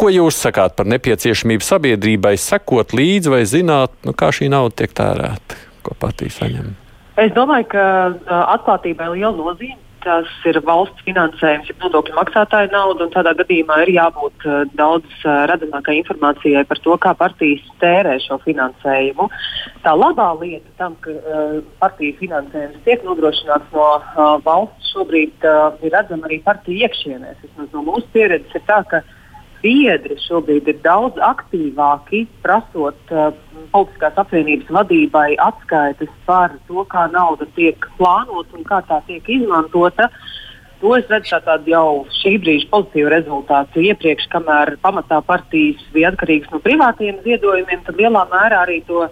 [0.00, 4.94] Ko jūs sakāt par nepieciešamību sabiedrībai sekot līdzi vai zināt, nu, kā šī nauda tiek
[4.96, 6.72] tērēta, ko patīs saņem?
[7.20, 7.84] Es domāju, ka
[8.56, 14.46] atklātībai liela nozīme tas ir valsts finansējums, ir nodokļu maksātāju nauda, tādā gadījumā ir jābūt
[14.48, 19.28] uh, daudz uh, redzamākai informācijai par to, kā partijas tērē šo finansējumu.
[19.84, 25.78] Tā labā lieta tam, ka uh, partiju finansējums tiek nodrošināts no uh, valsts, šobrīd uh,
[25.84, 27.48] ir redzama arī partiju iekšienēs.
[27.72, 29.04] No mūsu pieredzes ir tā, ka
[29.62, 33.30] biedri šobrīd ir daudz aktīvāki, prasot uh,
[33.74, 40.10] politiskās apvienības vadībai atskaites par to, kā nauda tiek plānota un kā tā tiek izmantota.
[40.80, 41.88] To es redzu kā tādu jau
[42.22, 43.82] šī brīža pozitīvu rezultātu.
[43.84, 49.04] Iepriekš, kamēr pamatā partijas bija atkarīgas no privātiem ziedojumiem, tad lielā mērā arī to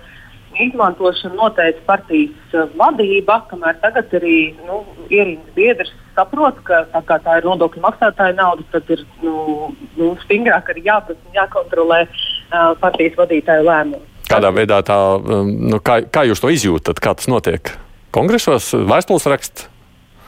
[0.67, 4.37] izmantošanu noteica partijas uh, vadība, kamēr tagad arī
[4.67, 10.13] nu, ierīnas biedrs saprot, ka tā, tā ir nodokļu maksātāja nauda, tad ir nu, nu,
[10.25, 14.05] stingrāk arī jāprasa un jākontrolē uh, partijas vadītāju lēmumu.
[14.29, 17.73] Kādā veidā tā, um, nu, kā, kā jūs to izjūtat, kā tas notiek?
[18.13, 19.69] Kongresos, vēstules raksts?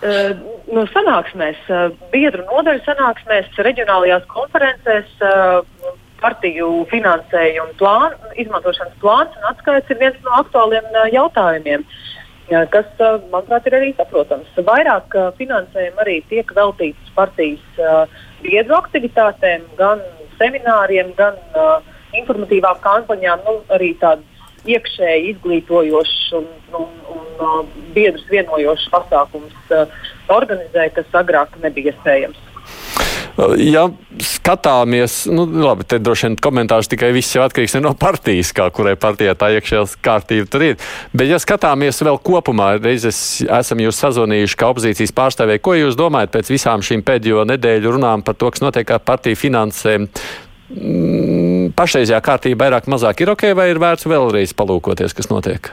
[0.00, 0.32] Uh,
[0.72, 9.50] no sanāksmēs, uh, biedru nodaļu sanāksmēs, reģionālajās konferencēs, uh, partiju finansējuma plānu, izmantošanas plāns un
[9.50, 11.86] atskaits ir viens no aktuāliem uh, jautājumiem.
[12.72, 14.48] Kas, uh, manuprāt, ir arī saprotams.
[14.66, 17.62] Vairāk uh, finansējuma arī tiek veltīts partijas
[18.42, 20.02] biedru aktivitātēm, gan
[20.40, 21.36] semināriem, gan
[22.16, 24.24] informatīvām kampaņām, nu, arī tādu
[24.68, 26.46] iekšēji izglītojošs un,
[26.76, 27.60] un, un uh,
[27.94, 29.86] biedrus vienojošs pasākums uh,
[30.32, 32.40] organizē, kas agrāk nebija iespējams.
[33.60, 33.86] Ja
[34.20, 38.96] skatāmies, nu, labi, te droši vien komentārs tikai viss jau atkarīgs no partijas, kā kurai
[39.00, 40.78] partijā tā iekšējā kārtība tur ir.
[41.14, 46.34] Bet, ja skatāmies vēl kopumā, reizes esam jūs sazvanījuši kā opozīcijas pārstāvēji, ko jūs domājat
[46.36, 50.08] pēc visām šīm pēdējo nedēļu runām par to, kas notiek ar partiju finansēm?
[50.70, 55.72] Mm, pašreizējā kārtība vairāk mazāk ir ok, vai ir vērts vēlreiz palūkoties, kas notiek?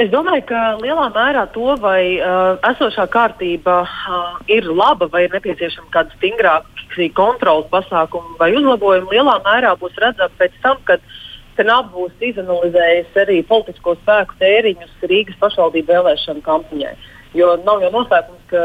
[0.00, 5.34] Es domāju, ka lielā mērā to, vai uh, esošā kārtība uh, ir laba vai ir
[5.34, 11.04] nepieciešama kāda stingrāka kontrols pasākuma vai uzlabojuma, lielā mērā būs redzama pēc tam, kad
[11.52, 16.92] Kanāda būs izanalizējusi arī politisko spēku tēriņus Rīgas pašvaldību vēlēšanu kampaņai.
[17.36, 18.62] Jo nav jau noslēpums, ka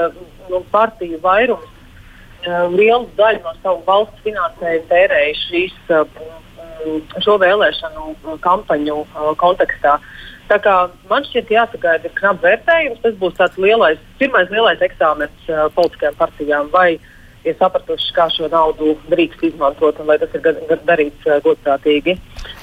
[0.47, 8.39] nu, partiju vairums uh, lielu daļu no savu valsts finansējumu tērējuši šīs, uh, šo vēlēšanu
[8.47, 9.97] kampaņu uh, kontekstā.
[10.47, 10.73] Tā kā
[11.09, 13.03] man šķiet, jāsagaida knaps vērtējums.
[13.03, 16.69] Tas būs tāds lielais, pirmais lielais eksāmenis uh, politiskajām partijām.
[16.71, 16.99] Vai
[17.47, 20.43] ir sapratuši, kā šo naudu drīkst izmantot un vai tas ir
[20.87, 22.17] darīts uh, godprātīgi.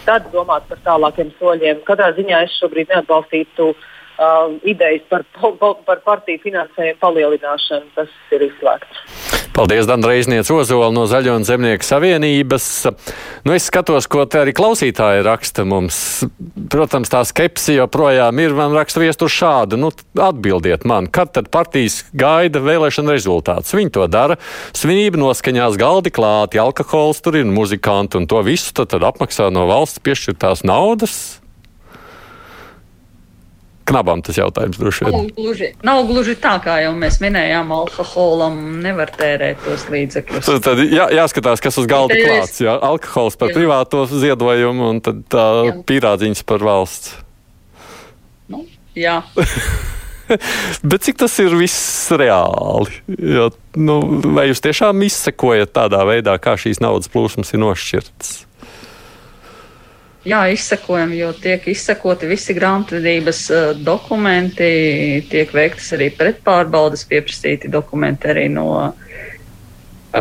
[0.08, 1.84] Tad domāt par tālākiem soļiem.
[1.88, 5.28] Katrā ziņā es šobrīd neatbalstītu uh, idejas par,
[5.84, 7.92] par partiju finansējumu palielināšanu.
[8.00, 9.33] Tas ir izslēgts.
[9.54, 12.64] Paldies, Dan Reizniec Ozola no Zaļo un Zemnieku savienības.
[13.46, 15.98] Nu, es skatos, ko te arī klausītāji raksta mums.
[16.72, 18.56] Protams, tā skepsi joprojām ir.
[18.58, 19.78] Man raksta viestur šādu.
[19.78, 23.76] Nu, atbildiet man, kad tad partijas gaida vēlēšana rezultātus?
[23.78, 24.40] Viņi to dara.
[24.74, 29.68] Svinība noskaņās, galdi klāti, alkohols tur ir, muzikanti un to visu tad, tad apmaksā no
[29.70, 31.43] valsts piešķirtās naudas.
[33.84, 35.14] Knabam tas jautājums droši vien.
[35.14, 40.46] Nav gluži, nav gluži tā, kā jau mēs minējām, alkoholam nevar tērēt tos līdzekļus.
[40.48, 42.30] Tad, tad jā, jāskatās, kas uz galda Tērēs.
[42.30, 42.62] klāts.
[42.64, 43.58] Jā, alkohols par jā.
[43.58, 45.48] privāto ziedojumu un tad tā
[45.84, 47.18] pīrādziņas par valsts.
[48.48, 48.64] Nu,
[48.96, 49.20] jā.
[50.90, 53.02] Bet cik tas ir viss reāli?
[53.12, 53.98] Jo, nu,
[54.36, 58.32] vai jūs tiešām izsekojat tādā veidā, kā šīs naudas plūsmas ir nošķirtas?
[60.24, 64.68] Jā, izsekojam, jo tiek izsekoti visi grāmatvedības uh, dokumenti,
[65.28, 68.94] tiek veiktas arī pretpārbaudas, pieprasīti dokumenti arī no uh,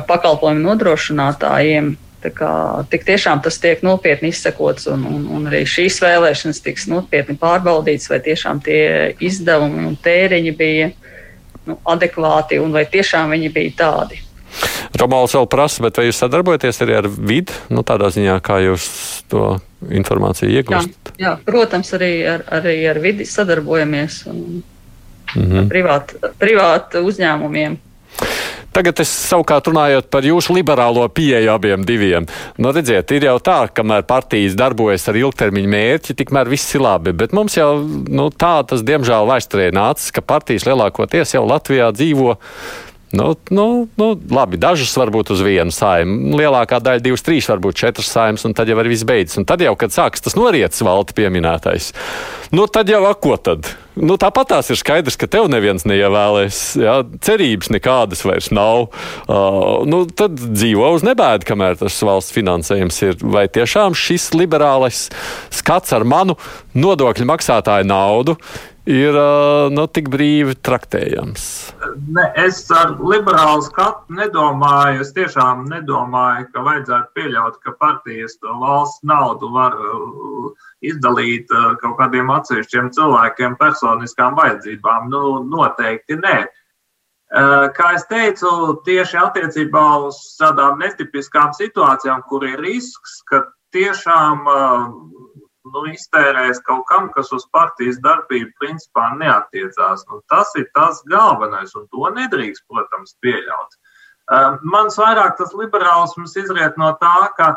[0.01, 1.93] pakalpojumu nodrošinātājiem.
[2.23, 2.51] Kā,
[2.87, 8.07] tik tiešām tas tiek nopietni izsekots, un, un, un arī šīs vēlēšanas tiks nopietni pārbaudītas,
[8.11, 8.83] vai tiešām tie
[9.19, 10.87] izdevumi un tēriņi bija
[11.67, 14.21] nu, adekvāti, un vai tiešām viņi bija tādi.
[14.99, 18.85] Romanis vēl prasa, bet vai jūs sadarbojaties arī ar vidi, nu, tādā ziņā, kā jūs
[19.33, 19.47] to
[19.89, 21.15] informāciju iegūstat?
[21.17, 25.67] Jā, jā, protams, arī ar, arī ar vidi sadarbojamies un mm -hmm.
[25.73, 27.77] privātu privāt uzņēmumiem.
[28.73, 32.25] Tagad es savukārt runājot par jūsu liberālo pieeju abiem diviem.
[32.57, 37.13] Nu, redziet, ir jau tā, kamēr partijas darbojas ar ilgtermiņa mērķi, tikmēr viss ir labi.
[37.13, 42.33] Bet mums jau nu, tā tas, diemžēl, vēsturē nācis, ka partijas lielākoties jau Latvijā dzīvo
[43.13, 46.33] Nu, nu, nu, labi, dažas varbūt uz vienu saimu.
[46.39, 49.37] Lielākā daļa, divas, trīs, varbūt četras saimas, un tad jau arī viss beidzas.
[49.37, 51.91] Un tad jau, kad sākas tas norietis valti pieminētais,
[52.57, 53.69] nu, tad jau ko tad?
[53.93, 56.63] Nu, Tāpat tās ir skaidrs, ka tev neviens neievēlēs.
[56.81, 58.87] Jā, cerības nekādas vairs nav.
[59.27, 63.17] Uh, nu, tad dzīvo uz nebēdu, kamēr tas valsts finansējums ir.
[63.21, 65.05] Vai tiešām šis liberālais
[65.53, 66.39] skats ar manu
[66.73, 68.39] nodokļu maksātāju naudu
[68.89, 69.15] ir
[69.73, 71.43] nu, tik brīvi traktējams?
[72.15, 75.03] Ne, es ar liberālu skatu nedomāju.
[75.05, 79.77] Es tiešām nedomāju, ka vajadzētu pieļaut, ka partijas to valsts naudu var
[80.83, 85.07] izdalīt kaut kādiem atsevišķiem cilvēkiem personiskām vajadzībām.
[85.13, 86.37] Nu, noteikti nē.
[87.73, 88.49] Kā jau teicu,
[88.85, 94.43] tieši attiecībā uz tādām netipiskām situācijām, kur ir risks, ka tiešām
[95.71, 100.05] nu, iztērēs kaut kam, kas uz partijas darbību principā neatiecās.
[100.11, 103.77] Nu, tas ir tas galvenais, un to nedrīkst, protams, pieļaut.
[104.31, 107.49] Uh, mans vairāk tas liberālisms izriet no tā, ka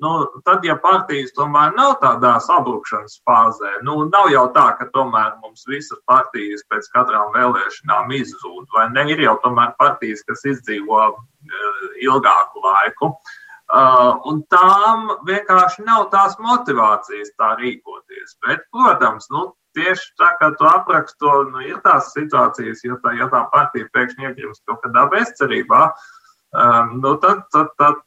[0.00, 0.12] nu,
[0.44, 5.64] tad, ja partijas tomēr nav tādā sabrukšanas fāzē, nu, nav jau tā, ka tomēr mums
[5.68, 9.06] visas partijas pēc katrām vēlēšanām izzūd, vai ne?
[9.14, 13.14] Ir jau tomēr partijas, kas izdzīvo uh, ilgāku laiku.
[13.14, 13.38] Uh,
[13.70, 18.34] Uh, un tām vienkārši nav tās motivācijas tā rīkoties.
[18.42, 19.44] Bet, protams, nu,
[19.78, 23.86] tieši tā kā tu apraksti to, nu, ir tās situācijas, ja tā, ja tā partija
[23.94, 25.84] pēkšņi iegrimst kaut kādā bezcerībā,
[26.50, 28.02] um, nu, tad, tad, tad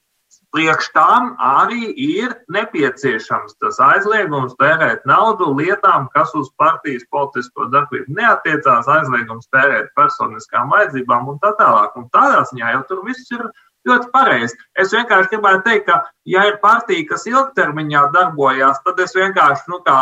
[0.54, 8.14] priekš tām arī ir nepieciešams tas aizliegums tērēt naudu lietām, kas uz partijas politisko darbību
[8.20, 11.96] neatiecās, aizliegums tērēt personiskām vajadzībām un tā tālāk.
[11.98, 13.48] Un tādā ziņā jau tur viss ir
[13.90, 14.58] ļoti pareizi.
[14.80, 19.80] Es vienkārši gribētu teikt, ka, ja ir partija, kas ilgtermiņā darbojās, tad es vienkārši, nu,
[19.86, 19.98] kā,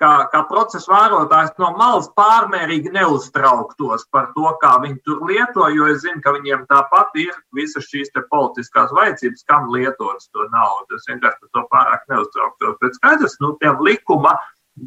[0.00, 5.88] kā, kā procesa vērotājs no malas pārmērīgi neuztrauktos par to, kā viņi tur lieto, jo
[5.92, 11.00] es zinu, ka viņiem tāpat ir visas šīs politiskās vajadzības, kam lietot to naudu.
[11.00, 12.78] Es vienkārši par to pārāk neuztrauktos.
[12.80, 14.36] Bet skaidrs, nu, tiem likuma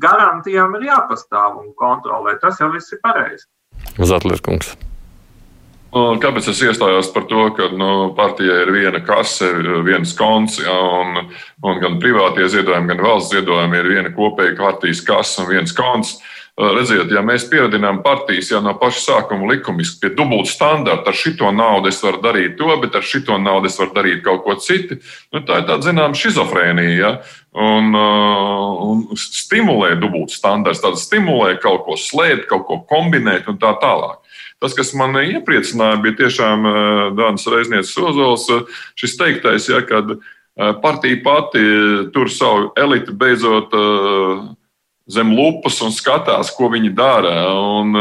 [0.04, 2.40] garantijām ir jāpastāv un kontrolē.
[2.42, 3.46] Tas jau viss ir pareizi.
[5.94, 6.22] Zatlērkungs.
[6.24, 9.46] Kāpēc es iestājos par to, ka nu, partijai ir viena kase,
[9.86, 11.30] viens konts, ja, un,
[11.64, 16.20] un gan privātie ziedojumi, gan valsts ziedojumi ir viena kopēja partijas kase un viens konts?
[16.54, 21.50] Redziet, ja mēs pieradinām partijas jau no paša sākuma likumiski pie dubulta standarta, ar šito
[21.50, 25.00] naudu es varu darīt to, bet ar šito naudu es varu darīt kaut ko citu,
[25.34, 26.94] nu, tā ir tāda zināmā schizofrēnija.
[27.00, 27.16] Ja?
[27.58, 33.74] Un, un stimulē dubulta standarts, tad stimulē kaut ko slēpt, kaut ko kombinēt un tā
[33.82, 34.23] tālāk.
[34.64, 36.76] Tas, kas man iepriecināja, bija tiešām eh,
[37.18, 38.62] Dānas Reiznieces Ozols eh,
[38.96, 40.22] šis teiktais, ja, kad eh,
[40.80, 41.64] partija pati
[42.16, 43.76] tur savu elitu beidzot
[45.12, 47.34] zem lupas un skatās, ko viņi dara.
[47.52, 47.92] Un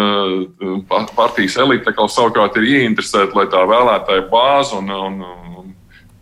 [1.17, 5.19] partijas elite savukārt ir ieinteresēta, lai tā vēlētāja bāze un, un,
[5.59, 5.73] un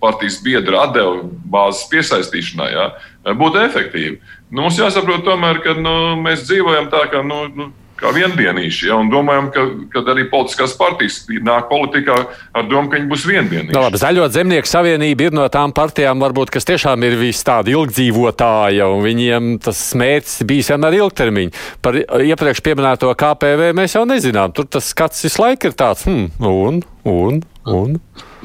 [0.01, 1.21] partijas biedra atdeva
[1.53, 2.89] bāzes piesaistīšanai ja,
[3.37, 4.17] būtu efektīva.
[4.49, 7.69] Nu, mums jāsaprot, tomēr, ka nu, mēs dzīvojam tā, ka nu, nu,
[8.01, 8.89] kā viendienīši.
[8.89, 12.17] Ja, un domājam, ka, ka arī politiskās partijas nāk politikā
[12.57, 13.75] ar domu, ka viņi būs viendienīši.
[13.75, 17.43] No, nu labi, Zaļo zemnieku savienība ir no tām partijām, varbūt, kas tiešām ir vis
[17.47, 21.65] tāda ilgdzīvotāja, un viņiem tas mērķis bijis vienmēr ilgtermiņa.
[21.85, 24.55] Par iepriekš pieminēto KPV mēs jau nezinām.
[24.57, 27.97] Tur tas skats visu laiku ir tāds, hmm, un, un, un.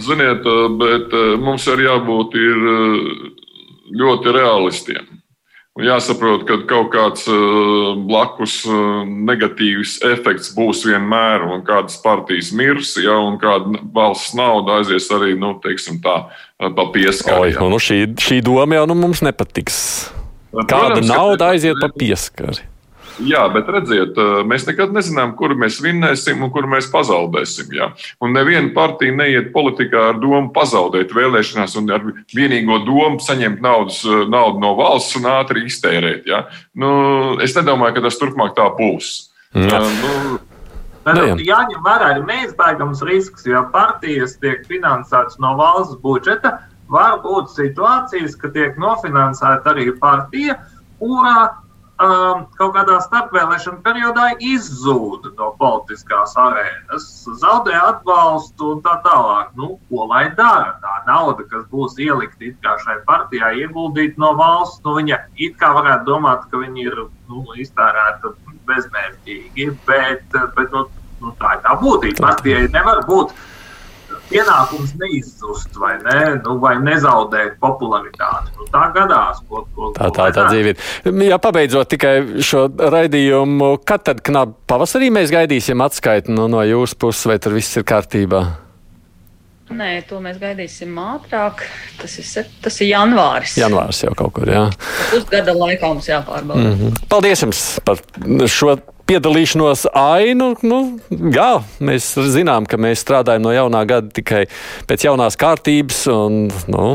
[0.02, 0.44] Ziniet,
[0.80, 3.36] bet eh, mums ir jābūt ir eh,
[3.96, 5.15] ļoti realistiem.
[5.76, 12.94] Jāsaprot, ka kaut kāds uh, blakus uh, negatīvs efekts būs vienmēr, un kādas partijas mirs,
[12.96, 16.16] ja, un kāda valsts nauda aizies arī nu, tā,
[16.64, 17.58] pa pieskari.
[17.60, 19.82] Nu, šī, šī doma jau nu, mums nepatiks.
[20.56, 22.64] Kāda Protams, nauda aiziet pa pieskari?
[23.24, 27.70] Jā, bet redziet, mēs nekad nezinām, kur mēs vinnēsim un kur mēs pazaudēsim.
[27.78, 27.92] Jā.
[28.24, 32.04] Un neviena partija neiet politikā ar domu pazaudēt vēlēšanās un ar
[32.36, 36.28] vienīgo domu saņemt naudas, naudu no valsts un ātri iztērēt.
[36.28, 36.44] Jā.
[36.76, 36.92] Nu,
[37.44, 39.16] es nedomāju, ka tas turpmāk tā būs.
[39.56, 39.80] Jā.
[40.02, 40.38] Nu,
[41.06, 46.58] Bet jāņem vērā arī neizbēgams risks, jo partijas tiek finansētas no valsts budžeta.
[46.90, 50.58] Var būt situācijas, ka tiek nofinansēta arī partija,
[50.98, 51.46] kurā
[52.02, 57.08] um, kaut kādā starpvēlēšana periodā izzūd no politiskās arēnas,
[57.42, 59.54] zaudē atbalstu un tā tālāk.
[59.60, 60.76] Nu, ko lai dara?
[60.84, 66.10] Tā nauda, kas būs ielikta šai partijai, ieguldīta no valsts, nu, viņa it kā varētu
[66.10, 68.36] domāt, ka viņi ir nu, iztērēta
[68.66, 70.88] bezmērķīgi, bet, bet nu,
[71.22, 72.22] nu, tā ir tā būtība.
[72.26, 73.36] Partijai nevar būt
[74.30, 78.54] pienākums neizzust vai, ne, nu, vai nezaudēt popularitāti.
[78.58, 79.42] Nu, tā gadās.
[79.50, 80.84] Ko, ko, tā tā, tā dzīve ir.
[81.30, 82.16] Jā, pabeidzot tikai
[82.46, 87.58] šo raidījumu, kad tad knap pavasarī mēs gaidīsim atskaiti no, no jūsu puses, vai tur
[87.58, 88.46] viss ir kārtībā?
[89.76, 91.64] Nē, to mēs gaidīsim ātrāk.
[91.98, 93.56] Tas ir, tas ir janvāris.
[93.58, 94.68] Janvāris jau kaut kur, jā.
[95.10, 96.62] Pusgada laikā mums jāpārbauda.
[96.62, 97.08] Mm -hmm.
[97.10, 97.98] Paldies jums par
[98.46, 98.78] šo
[99.10, 100.52] piedalīšanos ainu.
[100.66, 100.80] Nu,
[101.10, 101.50] jā,
[101.84, 104.46] mēs zinām, ka mēs strādājam no jaunā gada tikai
[104.90, 106.02] pēc jaunās kārtības.
[106.12, 106.38] Un,
[106.72, 106.86] nu,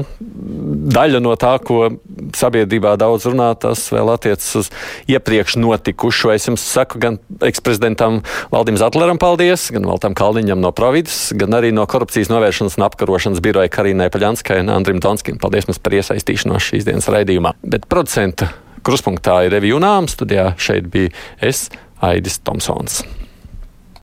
[0.90, 1.92] daļa no tā, ko
[2.36, 4.70] sabiedrībā daudz runā, tas vēl attiecas uz
[5.10, 6.32] iepriekš notikušo.
[6.34, 8.20] Es jums saku gan eksprezidentam
[8.52, 13.44] Valdim Zatleram paldies, gan Valtam Kalniņam no Providas, gan arī no korupcijas novēršanas un apkarošanas
[13.44, 15.38] biroja Karīnai Paļanskai un Andrim Donskim.
[15.40, 17.54] Paldies jums par iesaistīšanos šīs dienas raidījumā.
[17.62, 18.50] Bet producenta
[18.86, 21.12] kruspunktā ir Revijunām studijā šeit bija
[21.44, 21.68] es.
[22.00, 23.04] Aidis Tomsons.